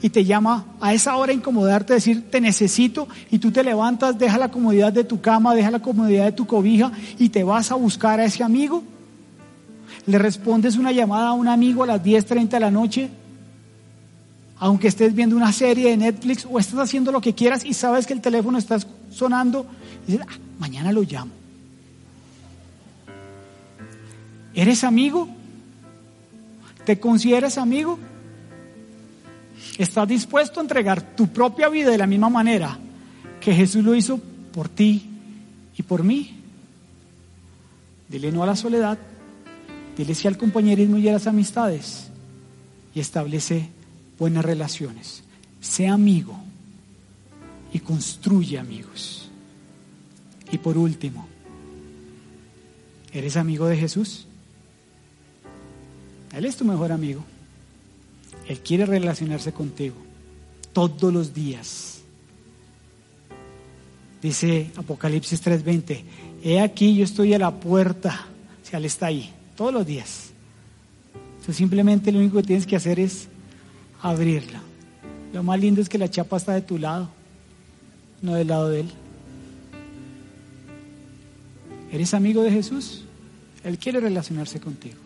y 0.00 0.08
te 0.08 0.24
llama 0.24 0.64
a 0.80 0.94
esa 0.94 1.16
hora 1.16 1.32
a 1.32 1.34
incomodarte, 1.34 1.92
decir 1.92 2.30
te 2.30 2.40
necesito 2.40 3.08
y 3.30 3.40
tú 3.40 3.50
te 3.50 3.62
levantas, 3.62 4.18
deja 4.18 4.38
la 4.38 4.50
comodidad 4.50 4.90
de 4.90 5.04
tu 5.04 5.20
cama, 5.20 5.54
deja 5.54 5.70
la 5.70 5.82
comodidad 5.82 6.24
de 6.24 6.32
tu 6.32 6.46
cobija 6.46 6.92
y 7.18 7.28
te 7.28 7.44
vas 7.44 7.70
a 7.70 7.74
buscar 7.74 8.20
a 8.20 8.24
ese 8.24 8.42
amigo? 8.42 8.82
¿Le 10.06 10.18
respondes 10.18 10.76
una 10.76 10.92
llamada 10.92 11.28
a 11.28 11.32
un 11.32 11.48
amigo 11.48 11.84
a 11.84 11.86
las 11.86 12.02
10.30 12.02 12.48
de 12.48 12.60
la 12.60 12.70
noche? 12.70 13.10
Aunque 14.58 14.88
estés 14.88 15.14
viendo 15.14 15.36
una 15.36 15.52
serie 15.52 15.90
de 15.90 15.96
Netflix 15.96 16.46
o 16.50 16.58
estás 16.58 16.80
haciendo 16.80 17.12
lo 17.12 17.20
que 17.20 17.34
quieras 17.34 17.64
y 17.64 17.74
sabes 17.74 18.06
que 18.06 18.12
el 18.12 18.20
teléfono 18.20 18.58
está 18.58 18.78
sonando 19.10 19.66
dices, 20.06 20.26
ah, 20.28 20.38
mañana 20.58 20.92
lo 20.92 21.02
llamo. 21.02 21.32
¿Eres 24.54 24.84
amigo? 24.84 25.28
¿Te 26.84 26.98
consideras 26.98 27.58
amigo? 27.58 27.98
¿Estás 29.78 30.08
dispuesto 30.08 30.60
a 30.60 30.62
entregar 30.62 31.14
tu 31.14 31.28
propia 31.28 31.68
vida 31.68 31.90
de 31.90 31.98
la 31.98 32.06
misma 32.06 32.28
manera 32.28 32.78
que 33.40 33.54
Jesús 33.54 33.84
lo 33.84 33.94
hizo 33.94 34.18
por 34.52 34.68
ti 34.68 35.08
y 35.76 35.82
por 35.82 36.02
mí? 36.02 36.36
Dile 38.08 38.32
no 38.32 38.42
a 38.42 38.46
la 38.46 38.56
soledad, 38.56 38.98
sí 40.14 40.28
al 40.28 40.38
compañerismo 40.38 40.98
y 40.98 41.08
a 41.08 41.12
las 41.12 41.26
amistades 41.26 42.08
y 42.94 43.00
establece 43.00 43.68
buenas 44.18 44.44
relaciones. 44.44 45.22
Sé 45.60 45.88
amigo 45.88 46.36
y 47.72 47.80
construye 47.80 48.58
amigos. 48.58 49.28
Y 50.52 50.58
por 50.58 50.76
último, 50.76 51.28
¿eres 53.12 53.36
amigo 53.36 53.66
de 53.66 53.76
Jesús? 53.76 54.26
Él 56.32 56.44
es 56.44 56.56
tu 56.56 56.64
mejor 56.64 56.92
amigo. 56.92 57.24
Él 58.48 58.60
quiere 58.60 58.86
relacionarse 58.86 59.52
contigo 59.52 59.96
todos 60.72 61.12
los 61.12 61.34
días. 61.34 62.00
Dice 64.22 64.70
Apocalipsis 64.76 65.40
3:20, 65.42 66.04
he 66.42 66.60
aquí 66.60 66.94
yo 66.94 67.04
estoy 67.04 67.32
a 67.34 67.38
la 67.38 67.52
puerta, 67.58 68.26
o 68.62 68.66
sea, 68.66 68.78
Él 68.78 68.84
está 68.84 69.06
ahí, 69.06 69.32
todos 69.60 69.74
los 69.74 69.84
días. 69.84 70.30
Entonces 71.32 71.56
simplemente 71.56 72.10
lo 72.10 72.18
único 72.18 72.38
que 72.38 72.44
tienes 72.44 72.66
que 72.66 72.76
hacer 72.76 72.98
es 72.98 73.28
abrirla. 74.00 74.62
Lo 75.34 75.42
más 75.42 75.60
lindo 75.60 75.82
es 75.82 75.90
que 75.90 75.98
la 75.98 76.08
chapa 76.08 76.38
está 76.38 76.54
de 76.54 76.62
tu 76.62 76.78
lado, 76.78 77.10
no 78.22 78.36
del 78.36 78.48
lado 78.48 78.70
de 78.70 78.80
Él. 78.80 78.90
¿Eres 81.92 82.14
amigo 82.14 82.42
de 82.42 82.52
Jesús? 82.52 83.04
Él 83.62 83.76
quiere 83.76 84.00
relacionarse 84.00 84.60
contigo. 84.60 84.96